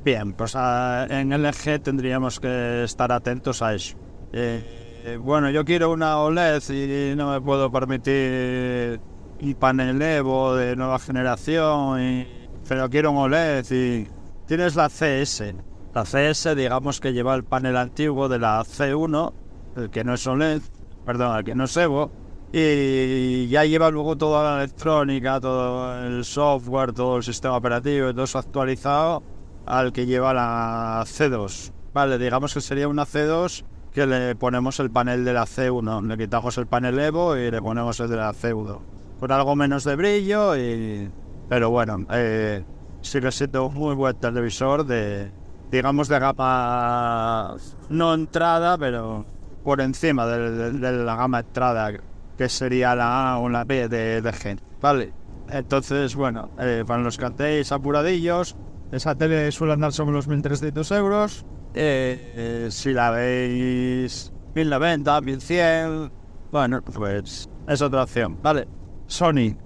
Bien, 0.04 0.32
pues 0.34 0.52
ah, 0.54 1.06
en 1.10 1.30
LG 1.30 1.82
tendríamos 1.82 2.38
que 2.38 2.84
estar 2.84 3.10
atentos 3.10 3.60
a 3.60 3.74
eso. 3.74 3.96
Eh, 4.32 5.18
bueno, 5.20 5.50
yo 5.50 5.64
quiero 5.64 5.90
una 5.90 6.18
OLED 6.18 6.62
y 6.70 7.16
no 7.16 7.32
me 7.32 7.40
puedo 7.40 7.72
permitir 7.72 9.00
un 9.40 9.54
panel 9.54 10.00
Evo 10.00 10.54
de 10.54 10.76
nueva 10.76 10.98
generación, 10.98 12.00
y- 12.00 12.26
pero 12.68 12.88
quiero 12.90 13.10
un 13.12 13.18
OLED 13.18 13.64
y 13.70 14.06
tienes 14.46 14.76
la 14.76 14.88
CS. 14.88 15.54
La 15.94 16.04
CS 16.04 16.54
digamos 16.54 17.00
que 17.00 17.12
lleva 17.12 17.34
el 17.34 17.44
panel 17.44 17.76
antiguo 17.76 18.28
de 18.28 18.38
la 18.38 18.62
C1, 18.64 19.32
el 19.76 19.90
que 19.90 20.04
no 20.04 20.14
es 20.14 20.26
OLED, 20.26 20.60
perdón, 21.04 21.36
el 21.38 21.44
que 21.44 21.54
no 21.54 21.64
es 21.64 21.76
Evo, 21.76 22.10
y 22.52 23.48
ya 23.48 23.64
lleva 23.64 23.90
luego 23.90 24.16
toda 24.16 24.56
la 24.56 24.62
electrónica, 24.62 25.40
todo 25.40 26.02
el 26.04 26.24
software, 26.24 26.92
todo 26.92 27.16
el 27.18 27.22
sistema 27.22 27.56
operativo, 27.56 28.12
todo 28.12 28.24
eso 28.24 28.38
actualizado 28.38 29.22
al 29.66 29.92
que 29.92 30.06
lleva 30.06 30.32
la 30.32 31.02
C2. 31.06 31.72
Vale, 31.92 32.18
digamos 32.18 32.54
que 32.54 32.60
sería 32.60 32.88
una 32.88 33.04
C2 33.04 33.64
que 33.92 34.06
le 34.06 34.36
ponemos 34.36 34.78
el 34.80 34.90
panel 34.90 35.24
de 35.24 35.32
la 35.32 35.44
C1, 35.46 36.06
le 36.06 36.16
quitamos 36.18 36.58
el 36.58 36.66
panel 36.66 36.98
Evo 36.98 37.36
y 37.36 37.50
le 37.50 37.62
ponemos 37.62 37.98
el 38.00 38.08
de 38.10 38.16
la 38.16 38.32
C1. 38.32 38.95
Con 39.18 39.32
algo 39.32 39.56
menos 39.56 39.84
de 39.84 39.96
brillo 39.96 40.56
y... 40.56 41.10
Pero 41.48 41.70
bueno, 41.70 41.98
eh, 42.10 42.64
sigue 43.02 43.30
siendo 43.30 43.66
un 43.66 43.74
muy 43.74 43.94
buen 43.94 44.16
televisor 44.16 44.84
de, 44.84 45.30
digamos, 45.70 46.08
de 46.08 46.18
gama 46.18 47.56
no 47.88 48.14
entrada, 48.14 48.76
pero 48.76 49.24
por 49.62 49.80
encima 49.80 50.26
de, 50.26 50.50
de- 50.50 50.72
de 50.72 50.92
la 51.04 51.14
gama 51.16 51.40
entrada, 51.40 51.92
que 52.36 52.48
sería 52.48 52.94
la 52.96 53.32
A 53.34 53.38
o 53.38 53.48
la 53.48 53.64
B 53.64 53.88
de, 53.88 54.20
de 54.22 54.32
Gen. 54.32 54.60
Vale, 54.80 55.12
Entonces, 55.48 56.14
bueno, 56.16 56.50
eh, 56.58 56.82
para 56.86 57.02
los 57.02 57.16
que 57.16 57.26
estéis 57.26 57.70
apuradillos, 57.72 58.56
esa 58.90 59.14
tele 59.14 59.50
suele 59.52 59.74
andar 59.74 59.92
sobre 59.92 60.12
los 60.12 60.26
1.300 60.26 60.90
euros. 60.90 61.44
Eh, 61.74 62.32
eh, 62.34 62.68
si 62.70 62.92
la 62.92 63.10
veis 63.10 64.32
1090, 64.54 65.20
1100, 65.20 66.10
bueno, 66.50 66.82
pues 66.82 67.48
es 67.68 67.82
otra 67.82 68.02
opción, 68.02 68.38
¿vale? 68.42 68.66
Sony, 69.06 69.56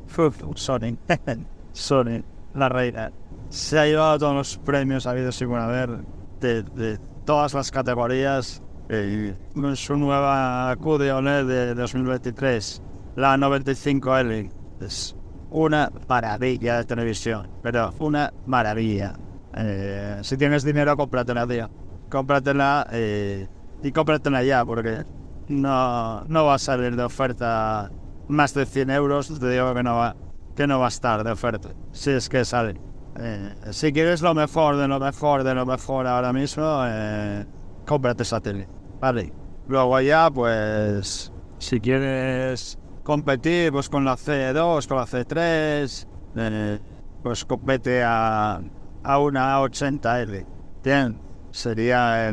Sony, 0.54 0.96
Sony, 1.72 2.22
la 2.54 2.68
reina. 2.68 3.10
Se 3.48 3.78
ha 3.78 3.86
llevado 3.86 4.18
todos 4.18 4.34
los 4.34 4.58
premios 4.58 5.06
habidos 5.06 5.40
y 5.40 5.44
a 5.44 5.66
ver, 5.66 6.04
de, 6.40 6.98
todas 7.24 7.54
las 7.54 7.70
categorías. 7.70 8.62
eh, 8.88 9.34
su 9.74 9.96
nueva 9.96 10.74
QD 10.76 11.12
OLED 11.12 11.46
de 11.46 11.74
2023, 11.74 12.82
la 13.16 13.36
95L. 13.36 14.50
Es 14.80 15.16
una 15.50 15.90
maravilla 16.08 16.78
de 16.78 16.84
televisión, 16.84 17.48
pero 17.62 17.92
una 17.98 18.32
maravilla. 18.46 19.14
Eh, 19.56 20.18
si 20.22 20.36
tienes 20.36 20.64
dinero, 20.64 20.96
cómpratela, 20.96 21.46
tío. 21.46 21.68
Cómpratela 22.08 22.86
eh, 22.92 23.48
y 23.82 23.92
cómpratela 23.92 24.42
ya, 24.42 24.64
porque 24.64 25.04
no, 25.48 26.24
no 26.24 26.44
va 26.46 26.54
a 26.54 26.58
salir 26.58 26.96
de 26.96 27.02
oferta 27.02 27.90
más 28.30 28.54
de 28.54 28.66
100 28.66 28.90
euros. 28.90 29.38
Te 29.38 29.50
digo 29.50 29.74
que 29.74 29.82
no 29.82 29.96
va, 29.96 30.16
que 30.56 30.66
no 30.66 30.78
va 30.78 30.86
a 30.86 30.88
estar 30.88 31.24
de 31.24 31.32
oferta, 31.32 31.70
si 31.92 32.10
es 32.10 32.28
que 32.28 32.44
sale. 32.44 32.80
Eh, 33.18 33.54
si 33.70 33.92
quieres 33.92 34.22
lo 34.22 34.34
mejor 34.34 34.76
de 34.76 34.86
lo 34.86 35.00
mejor 35.00 35.42
de 35.42 35.54
lo 35.54 35.66
mejor 35.66 36.06
ahora 36.06 36.32
mismo, 36.32 36.82
eh, 36.86 37.44
cómprate 37.86 38.22
esa 38.22 38.40
tele. 38.40 38.68
Vale. 39.00 39.32
Luego 39.68 40.00
ya, 40.00 40.30
pues, 40.30 41.32
si 41.58 41.80
quieres 41.80 42.78
competir 43.04 43.72
pues 43.72 43.88
con 43.88 44.04
la 44.04 44.16
C2, 44.16 44.86
con 44.86 44.96
la 44.96 45.06
C3, 45.06 46.06
eh, 46.36 46.78
pues 47.22 47.44
compete 47.44 48.02
a, 48.02 48.60
a 49.02 49.18
una 49.18 49.60
80L. 49.60 50.46
Bien, 50.82 51.20
sería 51.50 52.32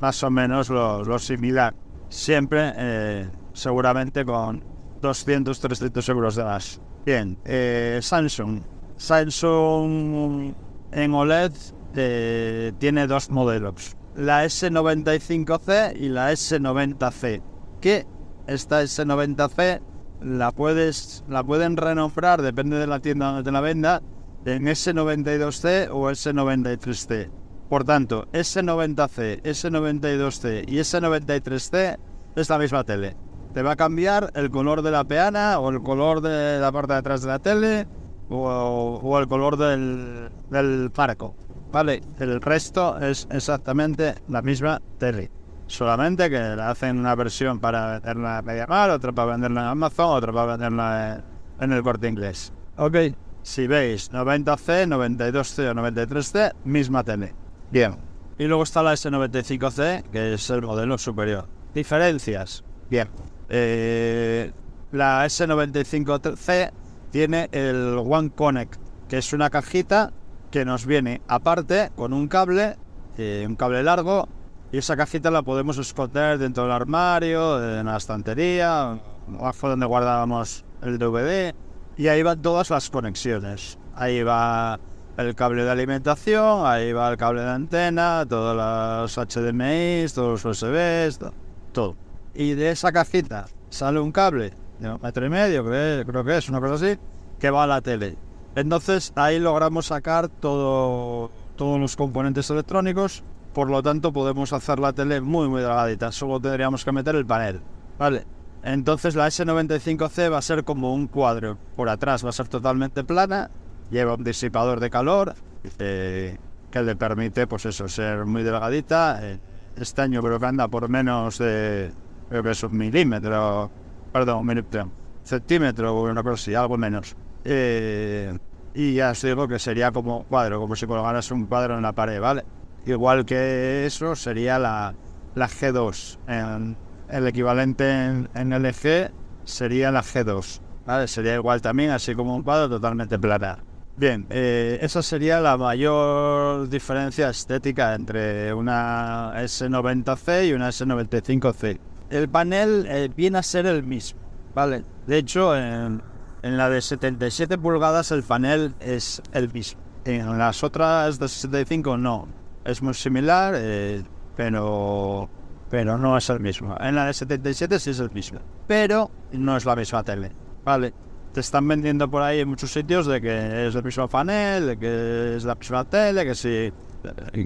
más 0.00 0.22
o 0.22 0.30
menos 0.30 0.70
lo, 0.70 1.04
lo 1.04 1.18
similar. 1.18 1.74
Siempre, 2.08 2.72
eh, 2.76 3.30
seguramente 3.52 4.24
con 4.24 4.62
200, 5.04 5.60
300 5.60 6.08
euros 6.08 6.34
de 6.34 6.44
más. 6.44 6.80
Bien, 7.04 7.38
eh, 7.44 8.00
Samsung. 8.02 8.62
Samsung 8.96 10.54
en 10.92 11.14
OLED 11.14 11.52
eh, 11.94 12.72
tiene 12.78 13.06
dos 13.06 13.30
modelos, 13.30 13.96
la 14.16 14.44
S95C 14.44 15.96
y 15.96 16.08
la 16.08 16.32
S90C. 16.32 17.42
Que 17.80 18.06
esta 18.46 18.82
S90C 18.82 19.80
la 20.22 20.52
puedes 20.52 21.24
la 21.28 21.44
pueden 21.44 21.76
renombrar, 21.76 22.40
depende 22.40 22.78
de 22.78 22.86
la 22.86 23.00
tienda 23.00 23.26
donde 23.26 23.42
te 23.42 23.52
la 23.52 23.60
venda, 23.60 24.02
en 24.46 24.64
S92C 24.64 25.88
o 25.90 26.10
S93C. 26.10 27.30
Por 27.68 27.84
tanto, 27.84 28.26
S90C, 28.32 29.42
S92C 29.42 30.64
y 30.66 30.78
S93C 30.78 31.98
es 32.36 32.48
la 32.48 32.58
misma 32.58 32.84
tele. 32.84 33.16
Te 33.54 33.62
va 33.62 33.72
a 33.72 33.76
cambiar 33.76 34.32
el 34.34 34.50
color 34.50 34.82
de 34.82 34.90
la 34.90 35.04
peana 35.04 35.60
o 35.60 35.70
el 35.70 35.80
color 35.80 36.20
de 36.20 36.58
la 36.58 36.72
parte 36.72 36.92
de 36.92 36.98
atrás 36.98 37.22
de 37.22 37.28
la 37.28 37.38
tele 37.38 37.86
o, 38.28 39.00
o 39.02 39.18
el 39.20 39.28
color 39.28 39.56
del, 39.56 40.28
del 40.50 40.90
marco. 40.96 41.36
Vale, 41.70 42.02
el 42.18 42.40
resto 42.40 42.98
es 42.98 43.28
exactamente 43.30 44.16
la 44.28 44.42
misma 44.42 44.82
tele. 44.98 45.30
Solamente 45.66 46.28
que 46.28 46.38
le 46.38 46.62
hacen 46.62 46.98
una 46.98 47.14
versión 47.14 47.60
para 47.60 47.92
venderla 47.92 48.40
en 48.40 48.44
Mediamar, 48.44 48.90
otra 48.90 49.12
para 49.12 49.32
venderla 49.32 49.62
en 49.62 49.66
Amazon, 49.68 50.16
otra 50.16 50.32
para 50.32 50.56
venderla 50.56 51.24
en, 51.58 51.64
en 51.64 51.72
el 51.72 51.82
corte 51.82 52.08
inglés. 52.08 52.52
Ok, 52.76 52.96
si 53.42 53.66
veis 53.66 54.10
90C, 54.10 54.88
92C 54.88 55.70
o 55.70 55.74
93C, 55.74 56.54
misma 56.64 57.04
tele. 57.04 57.34
Bien. 57.70 57.96
Y 58.36 58.46
luego 58.46 58.64
está 58.64 58.82
la 58.82 58.94
S95C, 58.94 60.02
que 60.10 60.34
es 60.34 60.50
el 60.50 60.62
modelo 60.62 60.98
superior. 60.98 61.46
Diferencias. 61.72 62.64
Bien. 62.90 63.08
Eh, 63.48 64.52
la 64.92 65.24
S95C 65.26 66.70
tiene 67.10 67.48
el 67.52 67.96
One 67.98 68.30
Connect, 68.30 68.76
que 69.08 69.18
es 69.18 69.32
una 69.32 69.50
cajita 69.50 70.12
que 70.50 70.64
nos 70.64 70.86
viene 70.86 71.20
aparte 71.28 71.90
con 71.96 72.12
un 72.12 72.28
cable, 72.28 72.76
eh, 73.18 73.44
un 73.46 73.56
cable 73.56 73.82
largo, 73.82 74.28
y 74.72 74.78
esa 74.78 74.96
cajita 74.96 75.30
la 75.30 75.42
podemos 75.42 75.78
esconder 75.78 76.38
dentro 76.38 76.64
del 76.64 76.72
armario, 76.72 77.62
en 77.78 77.86
la 77.86 77.96
estantería, 77.96 78.98
abajo 79.38 79.68
donde 79.68 79.86
guardábamos 79.86 80.64
el 80.82 80.98
DVD, 80.98 81.54
y 81.96 82.08
ahí 82.08 82.22
van 82.22 82.42
todas 82.42 82.70
las 82.70 82.90
conexiones. 82.90 83.78
Ahí 83.94 84.22
va 84.24 84.80
el 85.16 85.34
cable 85.36 85.62
de 85.62 85.70
alimentación, 85.70 86.66
ahí 86.66 86.92
va 86.92 87.08
el 87.10 87.16
cable 87.16 87.42
de 87.42 87.50
antena, 87.50 88.24
todos 88.28 88.56
los 88.56 89.16
HDMI, 89.16 90.06
todos 90.12 90.44
los 90.44 90.62
USBs, 90.62 91.18
to- 91.18 91.32
todo. 91.72 91.96
Y 92.34 92.54
de 92.54 92.70
esa 92.70 92.90
cajita 92.90 93.46
sale 93.70 94.00
un 94.00 94.10
cable 94.10 94.52
de 94.78 94.92
un 94.92 95.00
metro 95.00 95.24
y 95.24 95.30
medio, 95.30 95.64
creo, 95.64 96.24
que 96.24 96.36
es 96.36 96.48
una 96.48 96.60
cosa 96.60 96.74
así, 96.74 96.98
que 97.38 97.50
va 97.50 97.64
a 97.64 97.66
la 97.66 97.80
tele. 97.80 98.16
Entonces 98.56 99.12
ahí 99.14 99.38
logramos 99.38 99.86
sacar 99.86 100.28
todo, 100.28 101.30
todos 101.56 101.80
los 101.80 101.96
componentes 101.96 102.50
electrónicos, 102.50 103.22
por 103.52 103.70
lo 103.70 103.82
tanto 103.82 104.12
podemos 104.12 104.52
hacer 104.52 104.78
la 104.78 104.92
tele 104.92 105.20
muy 105.20 105.48
muy 105.48 105.60
delgadita, 105.60 106.12
solo 106.12 106.40
tendríamos 106.40 106.84
que 106.84 106.92
meter 106.92 107.14
el 107.14 107.26
panel. 107.26 107.60
Vale, 107.98 108.26
entonces 108.62 109.14
la 109.14 109.28
S95C 109.28 110.32
va 110.32 110.38
a 110.38 110.42
ser 110.42 110.64
como 110.64 110.94
un 110.94 111.06
cuadro, 111.06 111.56
por 111.76 111.88
atrás 111.88 112.24
va 112.24 112.30
a 112.30 112.32
ser 112.32 112.48
totalmente 112.48 113.04
plana, 113.04 113.50
lleva 113.90 114.14
un 114.14 114.24
disipador 114.24 114.80
de 114.80 114.90
calor 114.90 115.34
eh, 115.78 116.36
que 116.70 116.82
le 116.82 116.96
permite 116.96 117.46
pues 117.46 117.66
eso, 117.66 117.88
ser 117.88 118.24
muy 118.24 118.42
delgadita. 118.42 119.20
Eh, 119.22 119.38
este 119.76 120.02
año 120.02 120.22
creo 120.22 120.38
que 120.38 120.46
anda 120.46 120.68
por 120.68 120.88
menos 120.88 121.38
de, 121.38 121.92
es 122.30 122.62
un 122.62 122.76
milímetro, 122.76 123.70
perdón, 124.12 124.46
milímetro, 124.46 124.90
centímetro 125.22 126.02
una 126.02 126.22
cosa 126.22 126.34
así, 126.34 126.54
algo 126.54 126.76
menos. 126.76 127.16
Eh, 127.44 128.36
y 128.74 128.94
ya 128.94 129.10
os 129.10 129.22
digo 129.22 129.46
que 129.46 129.58
sería 129.58 129.92
como 129.92 130.24
cuadro, 130.24 130.60
como 130.60 130.74
si 130.74 130.86
colgaras 130.86 131.30
un 131.30 131.46
cuadro 131.46 131.76
en 131.76 131.82
la 131.82 131.92
pared, 131.92 132.20
¿vale? 132.20 132.44
Igual 132.86 133.24
que 133.24 133.86
eso 133.86 134.16
sería 134.16 134.58
la, 134.58 134.94
la 135.34 135.48
G2. 135.48 136.18
En, 136.26 136.76
el 137.08 137.26
equivalente 137.28 137.88
en, 137.88 138.28
en 138.34 138.50
LG 138.50 139.12
sería 139.44 139.92
la 139.92 140.02
G2, 140.02 140.60
¿vale? 140.86 141.06
Sería 141.06 141.34
igual 141.34 141.62
también, 141.62 141.90
así 141.90 142.14
como 142.14 142.34
un 142.34 142.42
cuadro 142.42 142.68
totalmente 142.68 143.18
plana. 143.18 143.58
Bien, 143.96 144.26
eh, 144.28 144.78
esa 144.82 145.02
sería 145.02 145.40
la 145.40 145.56
mayor 145.56 146.68
diferencia 146.68 147.30
estética 147.30 147.94
entre 147.94 148.52
una 148.52 149.32
S90C 149.36 150.48
y 150.48 150.52
una 150.52 150.70
S95C. 150.70 151.78
El 152.14 152.28
panel 152.28 152.86
eh, 152.88 153.10
viene 153.16 153.38
a 153.38 153.42
ser 153.42 153.66
el 153.66 153.82
mismo, 153.82 154.20
¿vale? 154.54 154.84
De 155.04 155.18
hecho, 155.18 155.56
en, 155.56 156.00
en 156.42 156.56
la 156.56 156.70
de 156.70 156.80
77 156.80 157.58
pulgadas 157.58 158.12
el 158.12 158.22
panel 158.22 158.72
es 158.78 159.20
el 159.32 159.52
mismo. 159.52 159.80
En 160.04 160.38
las 160.38 160.62
otras 160.62 161.18
de 161.18 161.26
65 161.26 161.96
no. 161.96 162.28
Es 162.64 162.82
muy 162.82 162.94
similar, 162.94 163.54
eh, 163.56 164.04
pero, 164.36 165.28
pero 165.68 165.98
no 165.98 166.16
es 166.16 166.30
el 166.30 166.38
mismo. 166.38 166.76
En 166.78 166.94
la 166.94 167.06
de 167.06 167.14
77 167.14 167.80
sí 167.80 167.90
es 167.90 167.98
el 167.98 168.12
mismo, 168.12 168.38
pero 168.68 169.10
no 169.32 169.56
es 169.56 169.64
la 169.64 169.74
misma 169.74 170.04
tele, 170.04 170.30
¿vale? 170.64 170.94
te 171.32 171.40
están 171.40 171.66
vendiendo 171.66 172.08
por 172.08 172.22
ahí 172.22 172.38
en 172.38 172.48
muchos 172.48 172.72
sitios 172.72 173.06
de 173.06 173.20
que 173.20 173.66
es 173.66 173.74
el 173.74 173.82
mismo 173.82 174.06
panel, 174.06 174.68
de 174.68 174.78
que 174.78 175.34
es 175.34 175.42
la 175.42 175.56
misma 175.56 175.84
tele, 175.84 176.24
que 176.24 176.36
si 176.36 176.48
eh, 176.48 176.72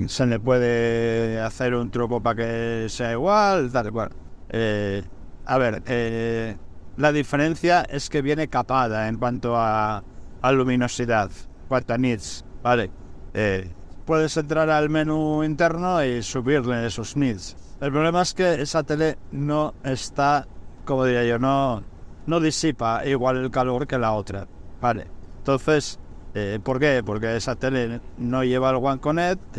se 0.09 0.27
le 0.27 0.39
puede 0.39 1.41
hacer 1.41 1.75
un 1.75 1.91
truco 1.91 2.23
para 2.23 2.37
que 2.37 2.87
sea 2.91 3.13
igual, 3.13 3.73
tal 3.73 3.91
cual. 3.91 4.28
Eh, 4.51 5.03
a 5.47 5.59
ver, 5.59 5.83
eh, 5.87 6.57
la 6.97 7.13
diferencia 7.13 7.83
es 7.83 8.09
que 8.09 8.23
viene 8.23 8.49
capada 8.49 9.09
en 9.09 9.17
cuanto 9.17 9.57
a, 9.57 10.03
a 10.43 10.53
luminosidad, 10.53 11.31
cuanto 11.69 11.95
a 11.95 11.99
nits, 11.99 12.45
¿vale? 12.63 12.91
Eh, 13.35 13.71
puedes 14.05 14.37
entrar 14.37 14.71
al 14.71 14.89
menú 14.89 15.45
interno 15.45 16.05
y 16.05 16.23
subirle 16.23 16.87
esos 16.87 17.17
nits. 17.17 17.57
El 17.81 17.93
problema 17.93 18.23
es 18.23 18.35
que 18.35 18.61
esa 18.61 18.83
tele 18.83 19.19
no 19.31 19.75
está, 19.85 20.47
como 20.85 21.05
diría 21.05 21.25
yo, 21.25 21.39
no 21.39 21.83
no 22.27 22.41
disipa 22.41 23.07
igual 23.07 23.39
el 23.39 23.51
calor 23.51 23.87
que 23.87 23.97
la 23.97 24.13
otra. 24.13 24.47
Vale. 24.83 25.07
Entonces, 25.39 25.99
¿por 26.63 26.79
qué? 26.79 27.03
Porque 27.03 27.37
esa 27.37 27.57
tele 27.57 28.03
no 28.19 28.45
lleva 28.45 28.69
el 28.69 28.77
One 28.77 29.01
Connect, 29.01 29.57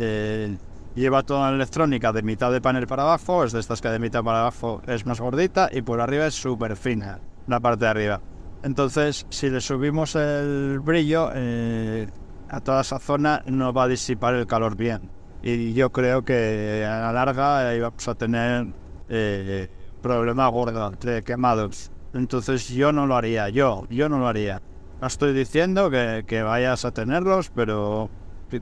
lleva 0.94 1.22
toda 1.22 1.50
la 1.50 1.56
electrónica 1.56 2.12
de 2.12 2.22
mitad 2.22 2.52
de 2.52 2.60
panel 2.60 2.86
para 2.86 3.02
abajo, 3.02 3.44
es 3.44 3.52
de 3.52 3.60
estas 3.60 3.80
que 3.80 3.88
de 3.88 3.98
mitad 3.98 4.22
para 4.24 4.40
abajo 4.40 4.82
es 4.86 5.06
más 5.06 5.20
gordita 5.20 5.68
y 5.72 5.82
por 5.82 6.00
arriba 6.00 6.26
es 6.26 6.34
súper 6.34 6.76
fina, 6.76 7.20
la 7.46 7.60
parte 7.60 7.84
de 7.84 7.90
arriba. 7.90 8.20
Entonces, 8.62 9.26
si 9.30 9.48
le 9.48 9.60
subimos 9.60 10.14
el 10.16 10.80
brillo 10.80 11.30
eh, 11.34 12.08
a 12.48 12.60
toda 12.60 12.82
esa 12.82 12.98
zona, 12.98 13.42
no 13.46 13.72
va 13.72 13.84
a 13.84 13.88
disipar 13.88 14.34
el 14.34 14.46
calor 14.46 14.76
bien. 14.76 15.10
Y 15.42 15.72
yo 15.72 15.90
creo 15.90 16.24
que 16.24 16.84
a 16.86 17.00
la 17.00 17.12
larga 17.12 17.68
ahí 17.68 17.80
vamos 17.80 18.06
a 18.06 18.14
tener 18.14 18.66
eh, 19.08 19.70
problemas 20.02 20.50
gordos 20.50 21.00
de 21.00 21.22
quemados. 21.22 21.90
Entonces 22.12 22.68
yo 22.68 22.92
no 22.92 23.06
lo 23.06 23.16
haría, 23.16 23.48
yo, 23.48 23.86
yo 23.88 24.08
no 24.08 24.18
lo 24.18 24.28
haría. 24.28 24.60
No 25.00 25.06
estoy 25.06 25.32
diciendo 25.32 25.90
que, 25.90 26.24
que 26.26 26.42
vayas 26.42 26.84
a 26.84 26.92
tenerlos, 26.92 27.50
pero 27.54 28.10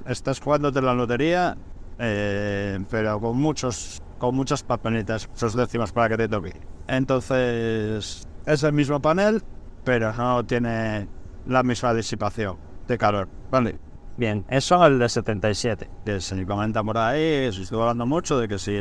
estás 0.06 0.38
jugándote 0.38 0.80
la 0.80 0.94
lotería, 0.94 1.56
eh, 1.98 2.78
pero 2.90 3.20
con 3.20 3.36
muchos 3.38 4.02
con 4.18 4.34
muchas 4.34 4.62
papelitas, 4.62 5.28
muchos 5.28 5.54
décimas 5.54 5.92
para 5.92 6.08
que 6.08 6.16
te 6.16 6.28
toque. 6.28 6.52
Entonces, 6.88 8.26
es 8.46 8.62
el 8.62 8.72
mismo 8.72 9.00
panel, 9.00 9.42
pero 9.84 10.12
no 10.12 10.44
tiene 10.44 11.08
la 11.46 11.62
misma 11.62 11.94
disipación 11.94 12.56
de 12.86 12.98
calor. 12.98 13.28
Vale. 13.50 13.78
Bien, 14.16 14.44
eso 14.48 14.84
es 14.84 14.90
el 14.90 14.98
de 14.98 15.08
77. 15.08 15.90
Que 16.04 16.20
se 16.20 16.44
comenta 16.44 16.82
por 16.82 16.98
ahí, 16.98 17.52
se 17.52 17.62
estuvo 17.62 17.82
hablando 17.82 18.04
mucho 18.04 18.38
de 18.40 18.48
que 18.48 18.58
si, 18.58 18.72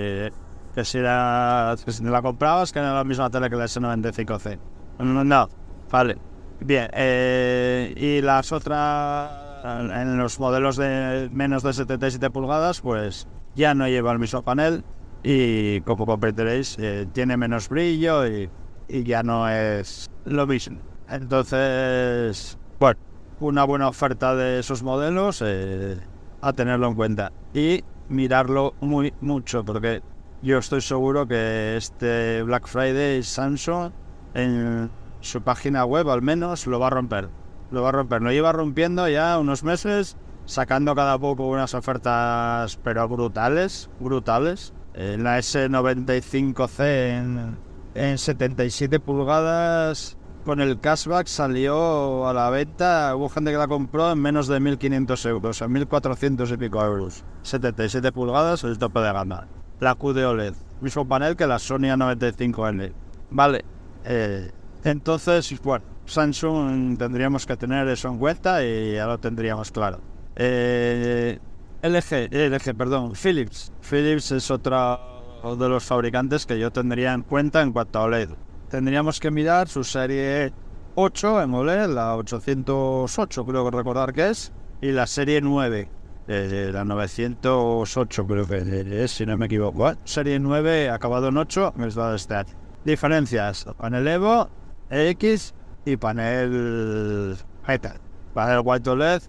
que 0.74 0.84
si, 0.84 0.98
la, 0.98 1.76
que 1.86 1.92
si 1.92 2.04
la 2.04 2.24
comprabas, 2.24 2.74
que 2.74 2.80
era 2.80 2.96
la 2.96 3.04
misma 3.04 3.30
tele 3.30 3.48
que 3.50 3.56
la 3.56 3.66
S95C. 3.66 4.58
No, 5.00 5.24
no, 5.24 5.50
vale. 5.92 6.18
Bien, 6.60 6.90
eh, 6.92 7.94
y 7.96 8.22
las 8.22 8.52
otras, 8.52 9.47
en 9.68 10.18
los 10.18 10.40
modelos 10.40 10.78
de 10.78 11.30
menos 11.32 11.64
de 11.64 11.74
77 11.74 12.30
pulgadas, 12.30 12.82
pues 12.82 13.28
ya 13.56 13.74
no 13.74 13.88
lleva 13.88 14.12
el 14.12 14.20
mismo 14.20 14.42
panel 14.44 14.84
y 15.24 15.82
como 15.82 16.06
comprenderéis, 16.06 16.78
eh, 16.80 17.08
tiene 17.12 17.38
menos 17.38 17.70
brillo 17.70 18.28
y, 18.28 18.50
y 18.88 19.04
ya 19.04 19.24
no 19.24 19.50
es 19.50 20.10
lo 20.26 20.48
mismo. 20.48 20.80
Entonces, 21.10 22.58
bueno, 22.80 23.00
una 23.40 23.64
buena 23.64 23.88
oferta 23.88 24.36
de 24.36 24.60
esos 24.60 24.84
modelos 24.84 25.42
eh, 25.46 25.98
a 26.42 26.54
tenerlo 26.54 26.88
en 26.88 26.96
cuenta 26.96 27.32
y 27.54 27.84
mirarlo 28.10 28.74
muy 28.82 29.14
mucho 29.22 29.64
porque 29.66 30.02
yo 30.42 30.58
estoy 30.58 30.82
seguro 30.82 31.28
que 31.28 31.76
este 31.78 32.44
Black 32.44 32.68
Friday 32.68 33.24
Samsung 33.24 33.92
en 34.34 34.90
su 35.22 35.42
página 35.42 35.84
web 35.86 36.10
al 36.10 36.22
menos 36.22 36.68
lo 36.68 36.80
va 36.80 36.88
a 36.88 36.92
romper. 36.92 37.30
Lo 37.72 37.82
va 37.82 37.90
a 37.90 37.92
romper. 37.92 38.22
Lo 38.22 38.32
lleva 38.32 38.52
rompiendo 38.52 39.08
ya 39.08 39.38
unos 39.40 39.64
meses, 39.64 40.18
sacando 40.46 40.96
cada 40.96 41.18
poco 41.18 41.48
unas 41.48 41.74
ofertas 41.74 42.78
pero 42.84 43.08
brutales, 43.08 43.90
brutales. 44.00 44.74
En 44.94 45.24
la 45.24 45.38
S95C 45.38 46.80
en, 46.80 47.58
en 47.94 48.18
77 48.18 49.00
pulgadas 49.00 50.18
con 50.48 50.62
el 50.62 50.80
cashback 50.80 51.28
salió 51.28 52.26
a 52.26 52.34
la 52.34 52.50
venta, 52.50 53.14
hubo 53.18 53.28
gente 53.28 53.52
que 53.52 53.58
la 53.58 53.68
compró 53.68 54.14
en 54.14 54.22
menos 54.22 54.48
de 54.48 54.62
1.500 54.62 55.30
euros, 55.30 55.62
en 55.62 55.74
1.400 55.74 56.54
y 56.54 56.58
pico 56.58 56.82
euros. 56.82 57.26
77 57.42 58.14
pulgadas, 58.14 58.64
el 58.64 58.78
tope 58.78 59.02
de 59.02 59.12
gama. 59.12 59.46
La 59.82 59.96
QD 59.96 60.26
OLED, 60.26 60.54
mismo 60.80 61.06
panel 61.06 61.36
que 61.36 61.48
la 61.48 61.60
Sony 61.60 61.90
A95N. 61.92 62.94
Vale, 63.30 63.66
eh, 64.06 64.50
entonces, 64.86 65.54
bueno, 65.62 65.84
Samsung 66.08 66.98
tendríamos 66.98 67.46
que 67.46 67.56
tener 67.56 67.88
eso 67.88 68.08
en 68.10 68.18
cuenta 68.18 68.64
y 68.66 68.94
ya 68.94 69.06
lo 69.06 69.20
tendríamos 69.20 69.72
claro. 69.72 70.00
Eh, 70.36 71.38
LG, 71.84 72.30
LG, 72.32 72.76
perdón, 72.76 73.14
Philips. 73.14 73.72
Philips 73.88 74.32
es 74.32 74.50
otro 74.50 75.56
de 75.58 75.70
los 75.70 75.84
fabricantes 75.84 76.46
que 76.46 76.58
yo 76.58 76.72
tendría 76.72 77.14
en 77.14 77.22
cuenta 77.22 77.62
en 77.62 77.72
cuanto 77.72 78.00
a 78.00 78.04
OLED 78.04 78.30
tendríamos 78.70 79.20
que 79.20 79.32
mirar 79.32 79.68
su 79.68 79.84
serie 79.84 80.52
8 80.96 81.44
en 81.44 81.54
OLED, 81.54 81.88
la 81.88 82.16
808 82.16 83.46
creo 83.46 83.70
que 83.70 83.78
recordar 83.78 84.14
que 84.14 84.30
es, 84.30 84.52
y 84.82 84.92
la 84.92 85.08
serie 85.08 85.42
9, 85.42 85.90
eh, 86.28 86.70
la 86.74 86.84
908 86.84 88.28
creo 88.28 88.48
que 88.48 89.04
es, 89.04 89.12
si 89.12 89.26
no 89.26 89.38
me 89.38 89.46
equivoco. 89.46 89.94
Serie 90.04 90.40
9 90.40 90.90
acabado 90.90 91.30
en 91.30 91.38
8, 91.38 91.74
me 91.76 91.88
va 91.90 92.12
a 92.12 92.16
estar. 92.16 92.46
Diferencias, 92.84 93.66
panel 93.78 94.08
Evo, 94.08 94.50
X 94.90 95.54
y 95.88 95.98
panel 95.98 97.38
Metal. 97.68 98.00
Panel 98.34 98.62
White 98.64 98.90
OLED, 98.90 99.22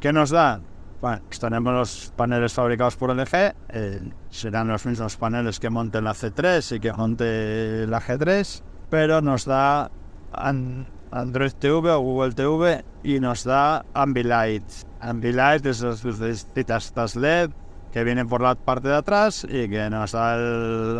¿qué 0.00 0.12
nos 0.12 0.30
da? 0.30 0.60
Bueno, 1.00 1.22
pues 1.26 1.38
tenemos 1.38 1.72
los 1.72 2.12
paneles 2.16 2.52
fabricados 2.52 2.96
por 2.96 3.14
LG, 3.14 3.54
eh, 3.68 4.00
serán 4.30 4.68
los 4.68 4.84
mismos 4.86 5.16
paneles 5.16 5.60
que 5.60 5.70
monte 5.70 6.00
la 6.00 6.12
C3 6.12 6.76
y 6.76 6.80
que 6.80 6.92
monte 6.92 7.86
la 7.86 8.00
G3, 8.00 8.62
pero 8.90 9.20
nos 9.20 9.44
da 9.44 9.90
Android 10.32 11.52
TV 11.52 11.90
o 11.90 12.00
Google 12.00 12.32
TV 12.32 12.84
y 13.02 13.20
nos 13.20 13.44
da 13.44 13.84
Ambilight. 13.94 14.64
Ambilight 15.00 15.64
es 15.66 15.80
las 15.82 16.04
lucecitas 16.04 17.16
LED 17.16 17.50
que 17.92 18.02
vienen 18.02 18.28
por 18.28 18.40
la 18.40 18.56
parte 18.56 18.88
de 18.88 18.96
atrás 18.96 19.46
y 19.48 19.68
que 19.68 19.88
nos 19.90 20.12
da 20.12 20.36
el, 20.36 20.96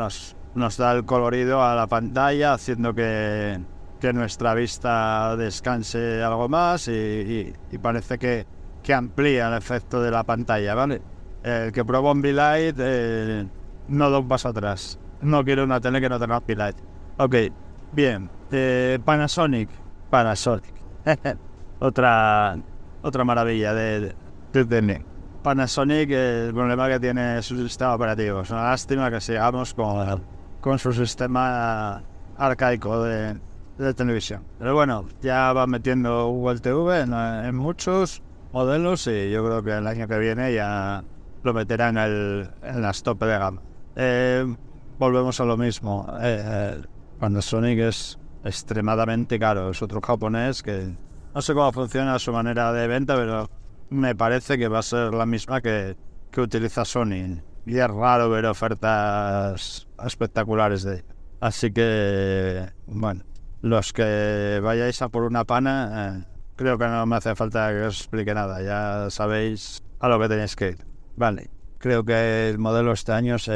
nos, 0.54 0.76
da 0.76 0.92
el 0.92 1.04
colorido 1.04 1.62
a 1.62 1.74
la 1.74 1.86
pantalla, 1.88 2.52
haciendo 2.52 2.94
que, 2.94 3.58
que 4.04 4.12
nuestra 4.12 4.52
vista 4.52 5.34
descanse 5.36 6.22
algo 6.22 6.46
más 6.46 6.88
y 6.88 7.54
parece 7.80 8.18
que 8.18 8.46
que 8.84 8.94
amplía 8.94 9.48
el 9.48 9.54
efecto 9.54 10.00
de 10.00 10.10
la 10.10 10.22
pantalla, 10.22 10.74
¿vale? 10.74 11.00
El 11.42 11.72
que 11.72 11.84
probó 11.84 12.10
Ambilight 12.10 12.76
eh, 12.78 13.46
no 13.88 14.10
da 14.10 14.18
un 14.18 14.28
paso 14.28 14.50
atrás. 14.50 15.00
No 15.22 15.42
quiero 15.42 15.64
una 15.64 15.80
tele 15.80 16.00
que 16.00 16.08
no 16.08 16.20
tenga 16.20 16.36
Ambilight. 16.36 16.76
Ok, 17.16 17.34
bien. 17.92 18.30
Eh, 18.52 18.98
Panasonic. 19.04 19.70
Panasonic. 20.10 20.74
otra, 21.80 22.58
otra 23.02 23.24
maravilla 23.24 23.72
de, 23.72 24.14
de, 24.52 25.04
Panasonic, 25.42 26.10
el 26.10 26.52
problema 26.52 26.88
que 26.88 27.00
tiene 27.00 27.42
su 27.42 27.56
sistema 27.56 27.94
operativo. 27.94 28.42
Es 28.42 28.50
una 28.50 28.64
lástima 28.64 29.10
que 29.10 29.20
sigamos 29.20 29.72
con, 29.72 30.22
con 30.60 30.78
su 30.78 30.92
sistema 30.92 32.02
arcaico 32.36 33.02
de, 33.02 33.38
televisión. 33.96 34.44
Pero 34.58 34.74
bueno, 34.74 35.06
ya 35.20 35.52
va 35.52 35.66
metiendo 35.66 36.28
Google 36.28 36.60
TV 36.60 37.00
en 37.00 37.56
muchos 37.56 38.22
modelos 38.52 39.06
y 39.06 39.30
yo 39.30 39.44
creo 39.44 39.62
que 39.62 39.72
el 39.72 39.86
año 39.86 40.06
que 40.06 40.18
viene 40.18 40.54
ya 40.54 41.04
lo 41.42 41.52
meterán 41.52 41.98
en, 41.98 42.04
el, 42.04 42.50
en 42.62 42.82
las 42.82 43.02
tope 43.02 43.26
de 43.26 43.38
gama. 43.38 43.62
Eh, 43.96 44.56
volvemos 44.98 45.40
a 45.40 45.44
lo 45.44 45.56
mismo. 45.56 46.06
Eh, 46.20 46.80
cuando 47.18 47.42
Sonic 47.42 47.78
es 47.80 48.18
extremadamente 48.44 49.38
caro, 49.38 49.70
es 49.70 49.82
otro 49.82 50.00
japonés 50.00 50.62
que 50.62 50.96
no 51.34 51.42
sé 51.42 51.54
cómo 51.54 51.72
funciona 51.72 52.18
su 52.18 52.32
manera 52.32 52.72
de 52.72 52.86
venta, 52.86 53.16
pero 53.16 53.50
me 53.90 54.14
parece 54.14 54.56
que 54.56 54.68
va 54.68 54.78
a 54.78 54.82
ser 54.82 55.12
la 55.12 55.26
misma 55.26 55.60
que, 55.60 55.96
que 56.30 56.40
utiliza 56.40 56.84
Sony. 56.84 57.42
Y 57.66 57.78
es 57.78 57.88
raro 57.88 58.28
ver 58.30 58.46
ofertas 58.46 59.88
espectaculares 60.04 60.82
de 60.82 61.04
Así 61.44 61.70
que, 61.72 62.70
bueno, 62.86 63.22
los 63.64 63.94
que 63.94 64.60
vayáis 64.62 65.00
a 65.00 65.08
por 65.08 65.22
una 65.22 65.44
pana, 65.44 66.18
eh, 66.18 66.24
Creo 66.56 66.78
que 66.78 66.86
no 66.86 67.04
me 67.06 67.16
hace 67.16 67.34
falta 67.34 67.70
que 67.70 67.82
os 67.82 67.98
explique 67.98 68.32
nada, 68.32 68.62
ya 68.62 69.10
sabéis 69.10 69.82
a 69.98 70.08
lo 70.08 70.20
que 70.20 70.28
tenéis 70.28 70.54
que 70.54 70.68
ir. 70.68 70.78
Vale, 71.16 71.50
creo 71.78 72.04
que 72.04 72.50
el 72.50 72.58
modelo 72.58 72.92
este 72.92 73.10
año 73.10 73.38
se 73.38 73.52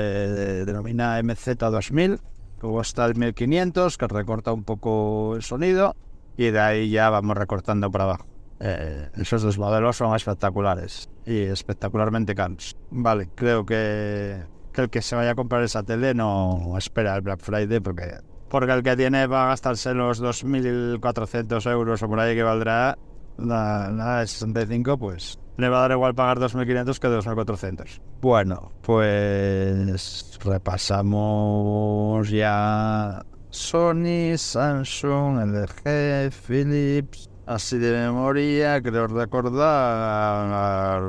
denomina 0.64 1.20
MZ2000, 1.20 2.18
luego 2.60 2.80
está 2.80 3.04
el 3.04 3.14
1500 3.14 3.96
que 3.96 4.08
recorta 4.08 4.52
un 4.52 4.64
poco 4.64 5.36
el 5.36 5.42
sonido 5.42 5.94
y 6.36 6.50
de 6.50 6.58
ahí 6.58 6.90
ya 6.90 7.08
vamos 7.08 7.36
recortando 7.36 7.88
para 7.88 8.04
abajo. 8.04 8.26
Eh, 8.58 9.10
esos 9.14 9.42
dos 9.42 9.58
modelos 9.58 9.96
son 9.96 10.16
espectaculares 10.16 11.08
y 11.24 11.42
espectacularmente 11.42 12.34
caros. 12.34 12.76
Vale, 12.90 13.28
creo 13.36 13.64
que, 13.64 14.42
que 14.72 14.80
el 14.80 14.90
que 14.90 15.02
se 15.02 15.14
vaya 15.14 15.32
a 15.32 15.34
comprar 15.36 15.62
esa 15.62 15.84
tele 15.84 16.14
no 16.14 16.74
espera 16.76 17.14
el 17.14 17.20
Black 17.20 17.42
Friday 17.42 17.78
porque 17.78 18.18
porque 18.48 18.72
el 18.72 18.82
que 18.82 18.96
tiene 18.96 19.26
va 19.26 19.44
a 19.44 19.48
gastarse 19.48 19.94
los 19.94 20.22
2.400 20.22 21.70
euros 21.70 22.02
o 22.02 22.08
por 22.08 22.20
ahí 22.20 22.34
que 22.34 22.42
valdrá 22.42 22.98
la, 23.38 23.90
la 23.90 24.26
65, 24.26 24.98
pues 24.98 25.38
le 25.56 25.68
va 25.68 25.78
a 25.78 25.80
dar 25.82 25.90
igual 25.92 26.14
pagar 26.14 26.38
2.500 26.38 26.98
que 26.98 27.08
2.400. 27.08 28.00
Bueno, 28.20 28.72
pues 28.82 30.38
repasamos 30.44 32.30
ya 32.30 33.22
Sony, 33.50 34.36
Samsung, 34.36 35.38
LG, 35.38 36.30
Philips. 36.30 37.28
Así 37.46 37.78
de 37.78 37.92
memoria, 37.92 38.82
creo 38.82 39.06
recordar 39.06 41.02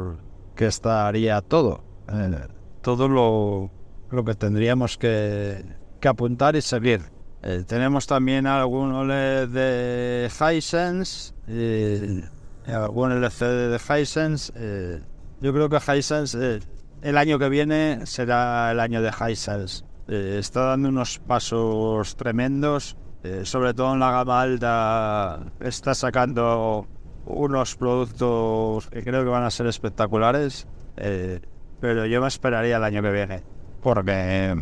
que 0.56 0.68
estaría 0.68 1.42
todo. 1.42 1.84
Eh, 2.08 2.48
todo 2.82 3.10
lo, 3.10 3.70
lo 4.10 4.24
que 4.24 4.36
tendríamos 4.36 4.98
que, 4.98 5.66
que 6.00 6.08
apuntar 6.08 6.56
y 6.56 6.62
seguir. 6.62 7.02
Eh, 7.42 7.64
tenemos 7.66 8.06
también 8.06 8.48
algún 8.48 8.92
OLED 8.92 9.48
de 9.48 10.30
Hisense, 10.30 11.34
eh, 11.48 12.24
algún 12.68 13.12
LCD 13.12 13.70
de 13.70 13.80
Hisense. 14.02 14.52
Eh, 14.56 15.02
yo 15.40 15.54
creo 15.54 15.70
que 15.70 15.78
Hisense 15.78 16.60
el 17.02 17.18
año 17.18 17.40
que 17.40 17.48
viene 17.48 18.06
será 18.06 18.72
el 18.72 18.80
año 18.80 19.02
de 19.02 19.10
Hisense. 19.10 19.86
está 20.08 20.62
dando 20.66 20.90
unos 20.90 21.20
pasos 21.20 22.16
tremendos, 22.18 22.98
sobre 23.44 23.74
todo 23.74 23.94
en 23.94 24.00
la 24.00 24.12
gama 24.12 24.42
alta. 24.42 25.40
Está 25.62 25.94
sacando 25.94 26.88
unos 27.26 27.76
productos 27.76 28.88
que 28.88 29.04
creo 29.04 29.24
que 29.24 29.30
van 29.30 29.44
a 29.44 29.52
ser 29.52 29.68
espectaculares, 29.68 30.68
pero 31.80 32.06
yo 32.06 32.22
me 32.22 32.28
esperaría 32.28 32.78
el 32.78 32.84
año 32.84 33.02
que 33.02 33.12
viene, 33.12 33.44
porque 33.82 34.56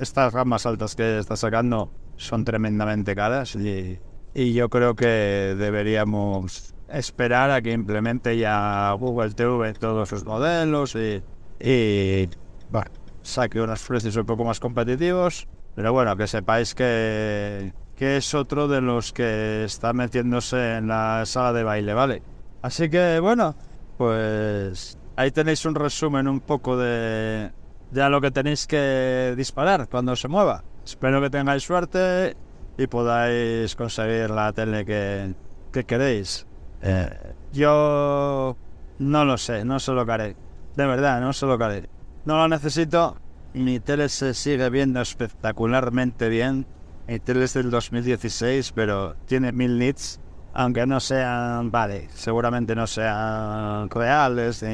estas 0.00 0.32
gamas 0.32 0.66
altas 0.66 0.94
que 0.94 1.18
está 1.18 1.36
sacando 1.36 1.90
son 2.16 2.44
tremendamente 2.44 3.14
caras 3.14 3.54
y, 3.56 3.98
y 4.34 4.52
yo 4.52 4.68
creo 4.68 4.94
que 4.94 5.54
deberíamos 5.58 6.74
esperar 6.88 7.50
a 7.50 7.60
que 7.62 7.72
implemente 7.72 8.36
ya 8.38 8.92
Google 8.92 9.32
TV 9.34 9.72
todos 9.74 10.08
sus 10.08 10.24
modelos 10.24 10.94
y, 10.94 11.22
y 11.60 12.28
bueno, 12.70 12.90
saque 13.22 13.60
unos 13.60 13.82
precios 13.82 14.16
un 14.16 14.26
poco 14.26 14.44
más 14.44 14.60
competitivos. 14.60 15.46
Pero 15.74 15.92
bueno, 15.92 16.16
que 16.16 16.26
sepáis 16.26 16.74
que, 16.74 17.72
que 17.94 18.16
es 18.16 18.34
otro 18.34 18.66
de 18.66 18.80
los 18.80 19.12
que 19.12 19.64
está 19.64 19.92
metiéndose 19.92 20.76
en 20.76 20.88
la 20.88 21.24
sala 21.24 21.52
de 21.52 21.62
baile, 21.62 21.94
¿vale? 21.94 22.22
Así 22.62 22.90
que 22.90 23.20
bueno, 23.20 23.54
pues 23.96 24.98
ahí 25.14 25.30
tenéis 25.30 25.64
un 25.66 25.76
resumen 25.76 26.26
un 26.26 26.40
poco 26.40 26.76
de, 26.76 27.52
de 27.90 28.02
a 28.02 28.08
lo 28.08 28.20
que 28.20 28.30
tenéis 28.30 28.66
que 28.66 29.34
disparar 29.36 29.88
cuando 29.88 30.14
se 30.16 30.28
mueva. 30.28 30.64
Espero 30.84 31.20
que 31.20 31.30
tengáis 31.30 31.62
suerte 31.62 32.36
y 32.76 32.86
podáis 32.86 33.74
conseguir 33.76 34.30
la 34.30 34.52
tele 34.52 34.84
que, 34.84 35.34
que 35.72 35.84
queréis. 35.84 36.46
Eh, 36.82 37.34
yo 37.52 38.56
no 38.98 39.24
lo 39.24 39.38
sé, 39.38 39.64
no 39.64 39.80
sé 39.80 39.92
lo 39.92 40.10
haré. 40.10 40.36
De 40.76 40.86
verdad, 40.86 41.20
no 41.20 41.32
sé 41.32 41.46
lo 41.46 41.54
haré. 41.62 41.88
No 42.24 42.36
lo 42.36 42.48
necesito. 42.48 43.16
Mi 43.54 43.80
tele 43.80 44.08
se 44.08 44.34
sigue 44.34 44.68
viendo 44.70 45.00
espectacularmente 45.00 46.28
bien. 46.28 46.66
Mi 47.06 47.18
tele 47.18 47.44
es 47.44 47.54
del 47.54 47.70
2016, 47.70 48.72
pero 48.72 49.16
tiene 49.26 49.52
mil 49.52 49.78
nits. 49.78 50.20
Aunque 50.54 50.86
no 50.86 51.00
sean, 51.00 51.70
vale, 51.70 52.08
seguramente 52.14 52.74
no 52.74 52.86
sean 52.86 53.88
reales, 53.90 54.64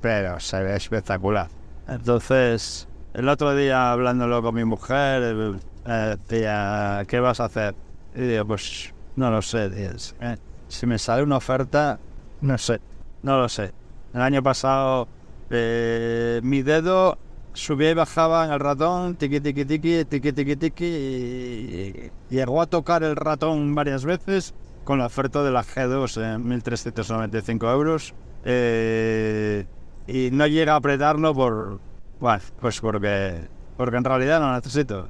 pero 0.00 0.40
se 0.40 0.62
ve 0.62 0.76
espectacular. 0.76 1.48
Entonces, 1.88 2.88
el 3.14 3.28
otro 3.28 3.54
día 3.54 3.92
hablándolo 3.92 4.42
con 4.42 4.54
mi 4.54 4.64
mujer, 4.64 5.56
eh, 5.86 6.16
tía, 6.26 7.04
¿qué 7.08 7.20
vas 7.20 7.40
a 7.40 7.46
hacer? 7.46 7.74
Y 8.14 8.20
digo, 8.22 8.46
pues 8.46 8.94
no 9.16 9.30
lo 9.30 9.42
sé. 9.42 9.70
Eh, 9.74 10.36
si 10.68 10.86
me 10.86 10.98
sale 10.98 11.22
una 11.22 11.36
oferta, 11.36 11.98
no 12.40 12.56
sé, 12.58 12.80
no 13.22 13.38
lo 13.38 13.48
sé. 13.48 13.72
El 14.14 14.20
año 14.20 14.42
pasado 14.42 15.08
eh, 15.50 16.40
mi 16.42 16.62
dedo 16.62 17.18
subía 17.52 17.90
y 17.90 17.94
bajaba 17.94 18.46
en 18.46 18.52
el 18.52 18.60
ratón, 18.60 19.16
tiqui 19.16 19.40
tiqui 19.40 19.64
tiqui, 19.64 20.04
tiqui 20.06 20.32
tiqui 20.32 20.56
tiqui, 20.56 20.86
y 20.86 22.10
llegó 22.30 22.62
a 22.62 22.66
tocar 22.66 23.02
el 23.02 23.16
ratón 23.16 23.74
varias 23.74 24.04
veces 24.06 24.54
con 24.84 24.98
la 24.98 25.06
oferta 25.06 25.42
de 25.42 25.50
la 25.50 25.62
G2 25.62 26.34
en 26.34 26.44
1.395 26.48 27.72
euros. 27.72 28.14
Eh, 28.44 29.66
y 30.06 30.30
no 30.32 30.46
llega 30.46 30.74
a 30.74 30.76
apretarlo 30.76 31.34
por, 31.34 31.80
bueno, 32.20 32.42
pues 32.60 32.80
porque, 32.80 33.48
porque 33.76 33.96
en 33.96 34.04
realidad 34.04 34.40
no 34.40 34.52
necesito. 34.52 35.08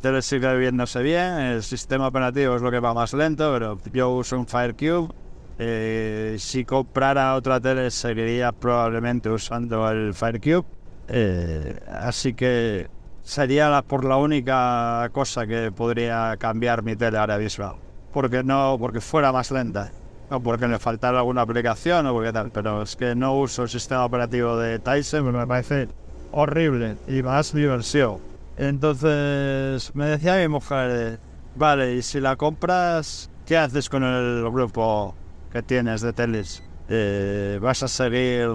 Tele 0.00 0.22
sigue 0.22 0.56
viéndose 0.56 1.02
bien, 1.02 1.38
el 1.38 1.62
sistema 1.62 2.06
operativo 2.06 2.56
es 2.56 2.62
lo 2.62 2.70
que 2.70 2.78
va 2.78 2.94
más 2.94 3.12
lento, 3.14 3.52
pero 3.52 3.78
yo 3.92 4.10
uso 4.10 4.38
un 4.38 4.46
FireCube. 4.46 5.12
Eh, 5.58 6.36
si 6.38 6.64
comprara 6.64 7.34
otra 7.34 7.60
tele 7.60 7.90
seguiría 7.90 8.52
probablemente 8.52 9.28
usando 9.28 9.88
el 9.90 10.14
FireCube. 10.14 10.64
Eh, 11.08 11.78
así 11.88 12.32
que 12.32 12.88
sería 13.22 13.68
la, 13.68 13.82
por 13.82 14.04
la 14.04 14.16
única 14.16 15.08
cosa 15.12 15.46
que 15.46 15.72
podría 15.72 16.36
cambiar 16.38 16.82
mi 16.82 16.96
tele 16.96 17.18
ahora 17.18 17.36
visual. 17.36 17.74
Porque 18.12 18.42
no, 18.42 18.76
porque 18.78 19.00
fuera 19.00 19.32
más 19.32 19.50
lenta. 19.50 19.90
O 20.32 20.40
porque 20.40 20.66
le 20.66 20.78
faltara 20.78 21.18
alguna 21.18 21.42
aplicación 21.42 22.06
o 22.06 22.14
porque 22.14 22.32
tal. 22.32 22.50
Pero 22.50 22.82
es 22.82 22.96
que 22.96 23.14
no 23.14 23.38
uso 23.38 23.64
el 23.64 23.68
sistema 23.68 24.06
operativo 24.06 24.56
de 24.56 24.78
Tyson, 24.78 25.30
me 25.30 25.46
parece 25.46 25.88
horrible 26.32 26.96
y 27.06 27.22
más 27.22 27.52
diversión. 27.52 28.16
Entonces 28.56 29.94
me 29.94 30.06
decía 30.06 30.36
mi 30.38 30.48
mujer, 30.48 31.20
vale, 31.54 31.96
y 31.96 32.02
si 32.02 32.18
la 32.18 32.36
compras, 32.36 33.30
¿qué 33.44 33.58
haces 33.58 33.90
con 33.90 34.04
el 34.04 34.50
grupo 34.50 35.14
que 35.52 35.62
tienes 35.62 36.00
de 36.00 36.14
teles? 36.14 36.62
Eh, 36.88 37.58
¿Vas 37.60 37.82
a 37.82 37.88
seguir 37.88 38.48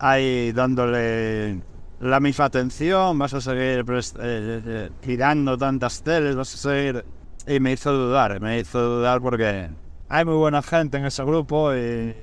ahí 0.00 0.50
dándole 0.50 1.60
la 2.00 2.18
misma 2.18 2.46
atención? 2.46 3.16
¿Vas 3.18 3.34
a 3.34 3.40
seguir 3.40 3.84
eh, 4.20 4.90
tirando 5.00 5.56
tantas 5.56 6.02
teles? 6.02 6.34
¿Vas 6.34 6.54
a 6.54 6.58
seguir...? 6.58 7.04
Y 7.46 7.60
me 7.60 7.72
hizo 7.72 7.92
dudar, 7.92 8.40
me 8.40 8.58
hizo 8.58 8.80
dudar 8.80 9.20
porque 9.20 9.68
hay 10.08 10.24
muy 10.24 10.34
buena 10.34 10.62
gente 10.62 10.98
en 10.98 11.06
ese 11.06 11.24
grupo 11.24 11.74
y, 11.74 12.14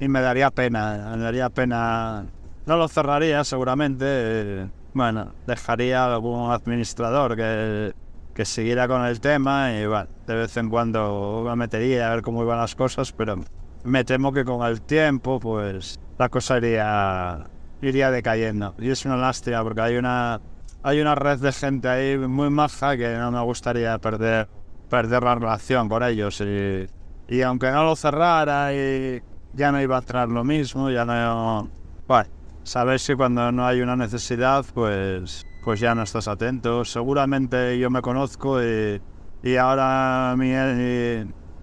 me 0.00 0.20
daría 0.20 0.50
pena, 0.50 1.14
me 1.16 1.22
daría 1.22 1.50
pena... 1.50 2.26
No 2.66 2.76
lo 2.76 2.88
cerraría 2.88 3.42
seguramente 3.44 4.70
bueno, 4.92 5.32
dejaría 5.46 6.12
algún 6.12 6.50
administrador 6.50 7.36
que, 7.36 7.92
que 8.34 8.44
siguiera 8.44 8.88
con 8.88 9.04
el 9.04 9.20
tema 9.20 9.72
y 9.72 9.86
bueno, 9.86 10.08
de 10.26 10.34
vez 10.34 10.56
en 10.56 10.68
cuando 10.68 11.44
me 11.46 11.56
metería 11.56 12.10
a 12.10 12.14
ver 12.14 12.22
cómo 12.22 12.42
iban 12.42 12.58
las 12.58 12.74
cosas, 12.74 13.12
pero 13.12 13.40
me 13.84 14.04
temo 14.04 14.32
que 14.32 14.44
con 14.44 14.66
el 14.66 14.82
tiempo 14.82 15.38
pues 15.38 16.00
la 16.18 16.28
cosa 16.28 16.58
iría, 16.58 17.46
iría 17.82 18.10
decayendo. 18.10 18.74
Y 18.78 18.90
es 18.90 19.04
una 19.04 19.16
lástima 19.16 19.62
porque 19.62 19.80
hay 19.80 19.96
una, 19.96 20.40
hay 20.82 21.00
una 21.00 21.14
red 21.14 21.38
de 21.38 21.52
gente 21.52 21.88
ahí 21.88 22.18
muy 22.18 22.50
maja 22.50 22.96
que 22.96 23.16
no 23.16 23.30
me 23.30 23.40
gustaría 23.42 23.96
perder, 23.98 24.48
perder 24.88 25.22
la 25.22 25.36
relación 25.36 25.88
con 25.88 26.02
ellos. 26.02 26.40
Y, 26.40 26.86
y 27.30 27.42
aunque 27.42 27.70
no 27.70 27.84
lo 27.84 27.94
cerrara 27.94 28.74
y 28.74 29.22
ya 29.54 29.70
no 29.70 29.80
iba 29.80 29.96
a 29.96 30.00
entrar 30.00 30.28
lo 30.28 30.42
mismo, 30.42 30.90
ya 30.90 31.04
no... 31.04 31.70
Bueno, 32.08 32.28
sabes 32.64 33.06
que 33.06 33.14
cuando 33.14 33.52
no 33.52 33.64
hay 33.64 33.80
una 33.80 33.94
necesidad, 33.94 34.64
pues, 34.74 35.46
pues 35.64 35.78
ya 35.78 35.94
no 35.94 36.02
estás 36.02 36.26
atento. 36.26 36.84
Seguramente 36.84 37.78
yo 37.78 37.88
me 37.88 38.02
conozco 38.02 38.60
y, 38.60 39.00
y 39.44 39.56
ahora 39.56 40.34
mi, 40.36 40.52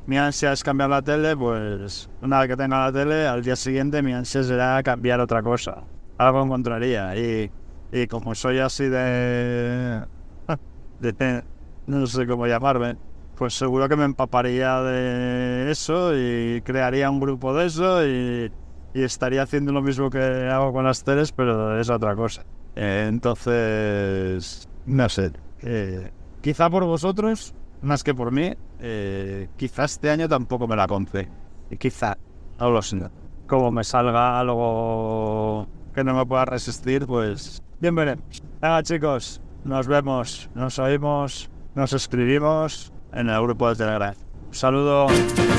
mi, 0.05 0.18
ansia 0.18 0.53
es 0.53 0.63
cambiar 0.63 0.89
la 0.89 1.01
tele, 1.01 1.36
pues 1.36 2.09
una 2.22 2.39
vez 2.39 2.47
que 2.47 2.55
tenga 2.55 2.86
la 2.86 2.93
tele, 2.93 3.28
al 3.28 3.43
día 3.43 3.57
siguiente 3.57 4.01
mi 4.01 4.13
ansia 4.13 4.43
será 4.43 4.82
cambiar 4.84 5.20
otra 5.20 5.43
cosa. 5.43 5.84
Algo 6.18 6.43
encontraría. 6.43 7.13
Y, 7.18 7.51
y 7.91 8.07
como 8.07 8.36
soy 8.36 8.59
así 8.59 8.86
de, 8.86 10.01
de... 11.01 11.43
no 11.88 12.07
sé 12.07 12.26
cómo 12.26 12.47
llamarme, 12.47 12.95
pues 13.38 13.53
seguro 13.53 13.88
que 13.88 13.95
me 13.95 14.05
empaparía 14.05 14.81
de 14.81 15.71
eso 15.71 16.11
y 16.17 16.61
crearía 16.61 17.09
un 17.09 17.19
grupo 17.19 17.53
de 17.53 17.65
eso 17.67 18.05
y 18.05 18.51
y 18.97 19.03
estaría 19.03 19.43
haciendo 19.43 19.71
lo 19.71 19.81
mismo 19.83 20.09
que 20.09 20.49
hago 20.51 20.73
con 20.73 20.85
las 20.85 21.03
teles, 21.03 21.31
pero 21.31 21.79
es 21.79 21.88
otra 21.89 22.15
cosa. 22.15 22.43
Eh, 22.75 23.05
entonces, 23.07 24.67
no 24.88 25.07
sé. 25.07 25.31
Eh, 25.61 26.11
quizá 26.41 26.67
por 26.67 26.83
vosotros, 26.83 27.53
más 27.83 28.03
que 28.03 28.15
por 28.15 28.31
mí, 28.31 28.55
eh, 28.79 29.49
quizá 29.55 29.85
este 29.85 30.09
año 30.09 30.27
tampoco 30.27 30.67
me 30.67 30.75
la 30.75 30.88
compre. 30.88 31.29
Y 31.69 31.77
quizá, 31.77 32.17
no 32.59 32.71
lo 32.71 32.81
sé. 32.81 32.97
Como 33.45 33.69
me 33.71 33.83
salga 33.83 34.39
algo 34.39 35.67
que 35.93 36.03
no 36.03 36.15
me 36.15 36.25
pueda 36.25 36.45
resistir, 36.45 37.05
pues 37.05 37.61
bienvenidos. 37.79 38.41
Venga 38.59 38.81
chicos, 38.81 39.41
nos 39.63 39.88
vemos, 39.88 40.49
nos 40.55 40.79
oímos, 40.79 41.51
nos 41.75 41.93
escribimos 41.93 42.91
en 43.14 43.30
el 43.30 43.41
grupo 43.41 43.70
de 43.70 43.76
Telegram. 43.76 44.14
Un 44.47 44.53
saludo, 44.53 45.08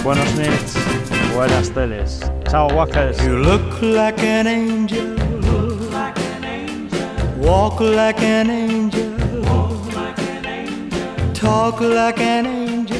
buenos 0.02 0.34
nights, 0.36 0.74
buenas 1.34 1.70
teles. 1.70 2.20
Chao, 2.50 2.68
Walkers. 2.74 3.18
You 3.24 3.38
look 3.38 3.82
like 3.82 4.22
an 4.22 4.46
angel. 4.46 5.16
Walk 7.40 7.80
like 7.80 8.20
an 8.22 8.50
angel. 8.50 9.16
Talk 11.34 11.80
like 11.80 12.20
an 12.20 12.46
angel. 12.46 12.98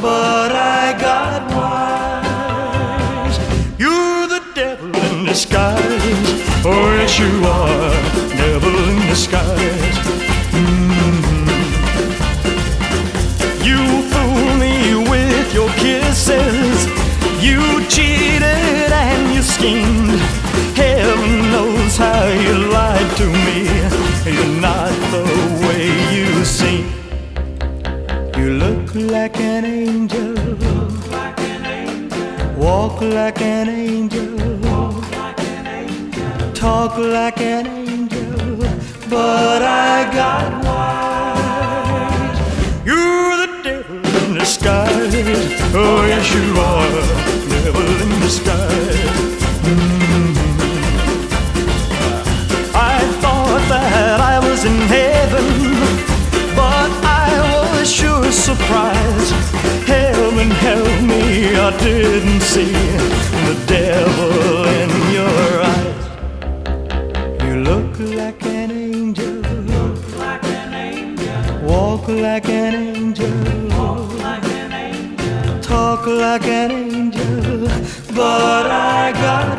But 0.00 0.52
I 0.52 0.94
got 1.00 1.50
wise. 1.54 3.38
You're 3.78 4.26
the 4.28 4.42
devil 4.54 4.94
in 4.94 5.24
disguise. 5.24 5.80
Oh, 6.64 6.96
yes, 6.98 7.18
you 7.18 7.44
are. 7.44 7.94
Devil 8.36 8.76
in 8.88 9.08
disguise. 9.08 9.95
You 17.46 17.62
cheated 17.88 18.42
and 18.42 19.34
you 19.34 19.42
schemed. 19.42 20.20
Heaven 20.74 21.50
knows 21.52 21.96
how 21.96 22.24
you 22.26 22.54
lied 22.76 23.10
to 23.18 23.26
me. 23.44 23.58
You're 24.34 24.60
not 24.60 24.92
the 25.14 25.24
way 25.64 25.84
you 26.16 26.44
seem. 26.44 26.86
You 28.36 28.48
look 28.64 28.94
like 28.94 29.38
an 29.38 29.64
angel. 29.64 30.34
Walk 32.56 33.00
like 33.00 33.40
an 33.40 33.68
angel. 33.68 34.32
Talk 36.52 36.98
like 36.98 37.40
an 37.40 37.66
angel. 37.66 38.58
But 39.08 39.62
I 39.62 40.10
got 40.12 40.64
wise. 40.64 42.38
You're 42.84 43.36
the 43.42 43.50
devil 43.62 44.00
in 44.20 44.34
disguise. 44.34 45.14
Oh, 45.74 46.04
yes, 46.06 46.26
you 46.34 46.60
are 46.60 47.25
devil 47.66 48.02
in 48.02 48.20
disguise. 48.20 49.42
I 52.74 52.98
thought 53.22 53.62
that 53.74 54.20
I 54.34 54.38
was 54.48 54.64
in 54.70 54.78
heaven, 54.96 55.48
but 56.60 56.90
I 57.24 57.30
was 57.72 57.90
sure 57.90 58.30
surprised. 58.30 59.32
Heaven 59.92 60.50
help 60.66 60.94
me, 61.12 61.22
I 61.56 61.70
didn't 61.78 62.42
see 62.52 62.76
the 63.48 63.56
devil 63.76 64.32
in 64.80 64.90
your 65.18 65.50
eyes. 65.74 66.04
You 67.44 67.54
look 67.70 67.92
like 68.20 68.42
an 68.44 68.70
angel. 68.70 69.42
Walk 71.70 72.06
like 72.26 72.48
an 72.48 72.74
angel. 72.74 73.36
Talk 75.62 76.06
like 76.06 76.46
an 76.46 76.70
angel. 76.70 76.95
But 78.16 78.66
I 78.70 79.12
got 79.12 79.55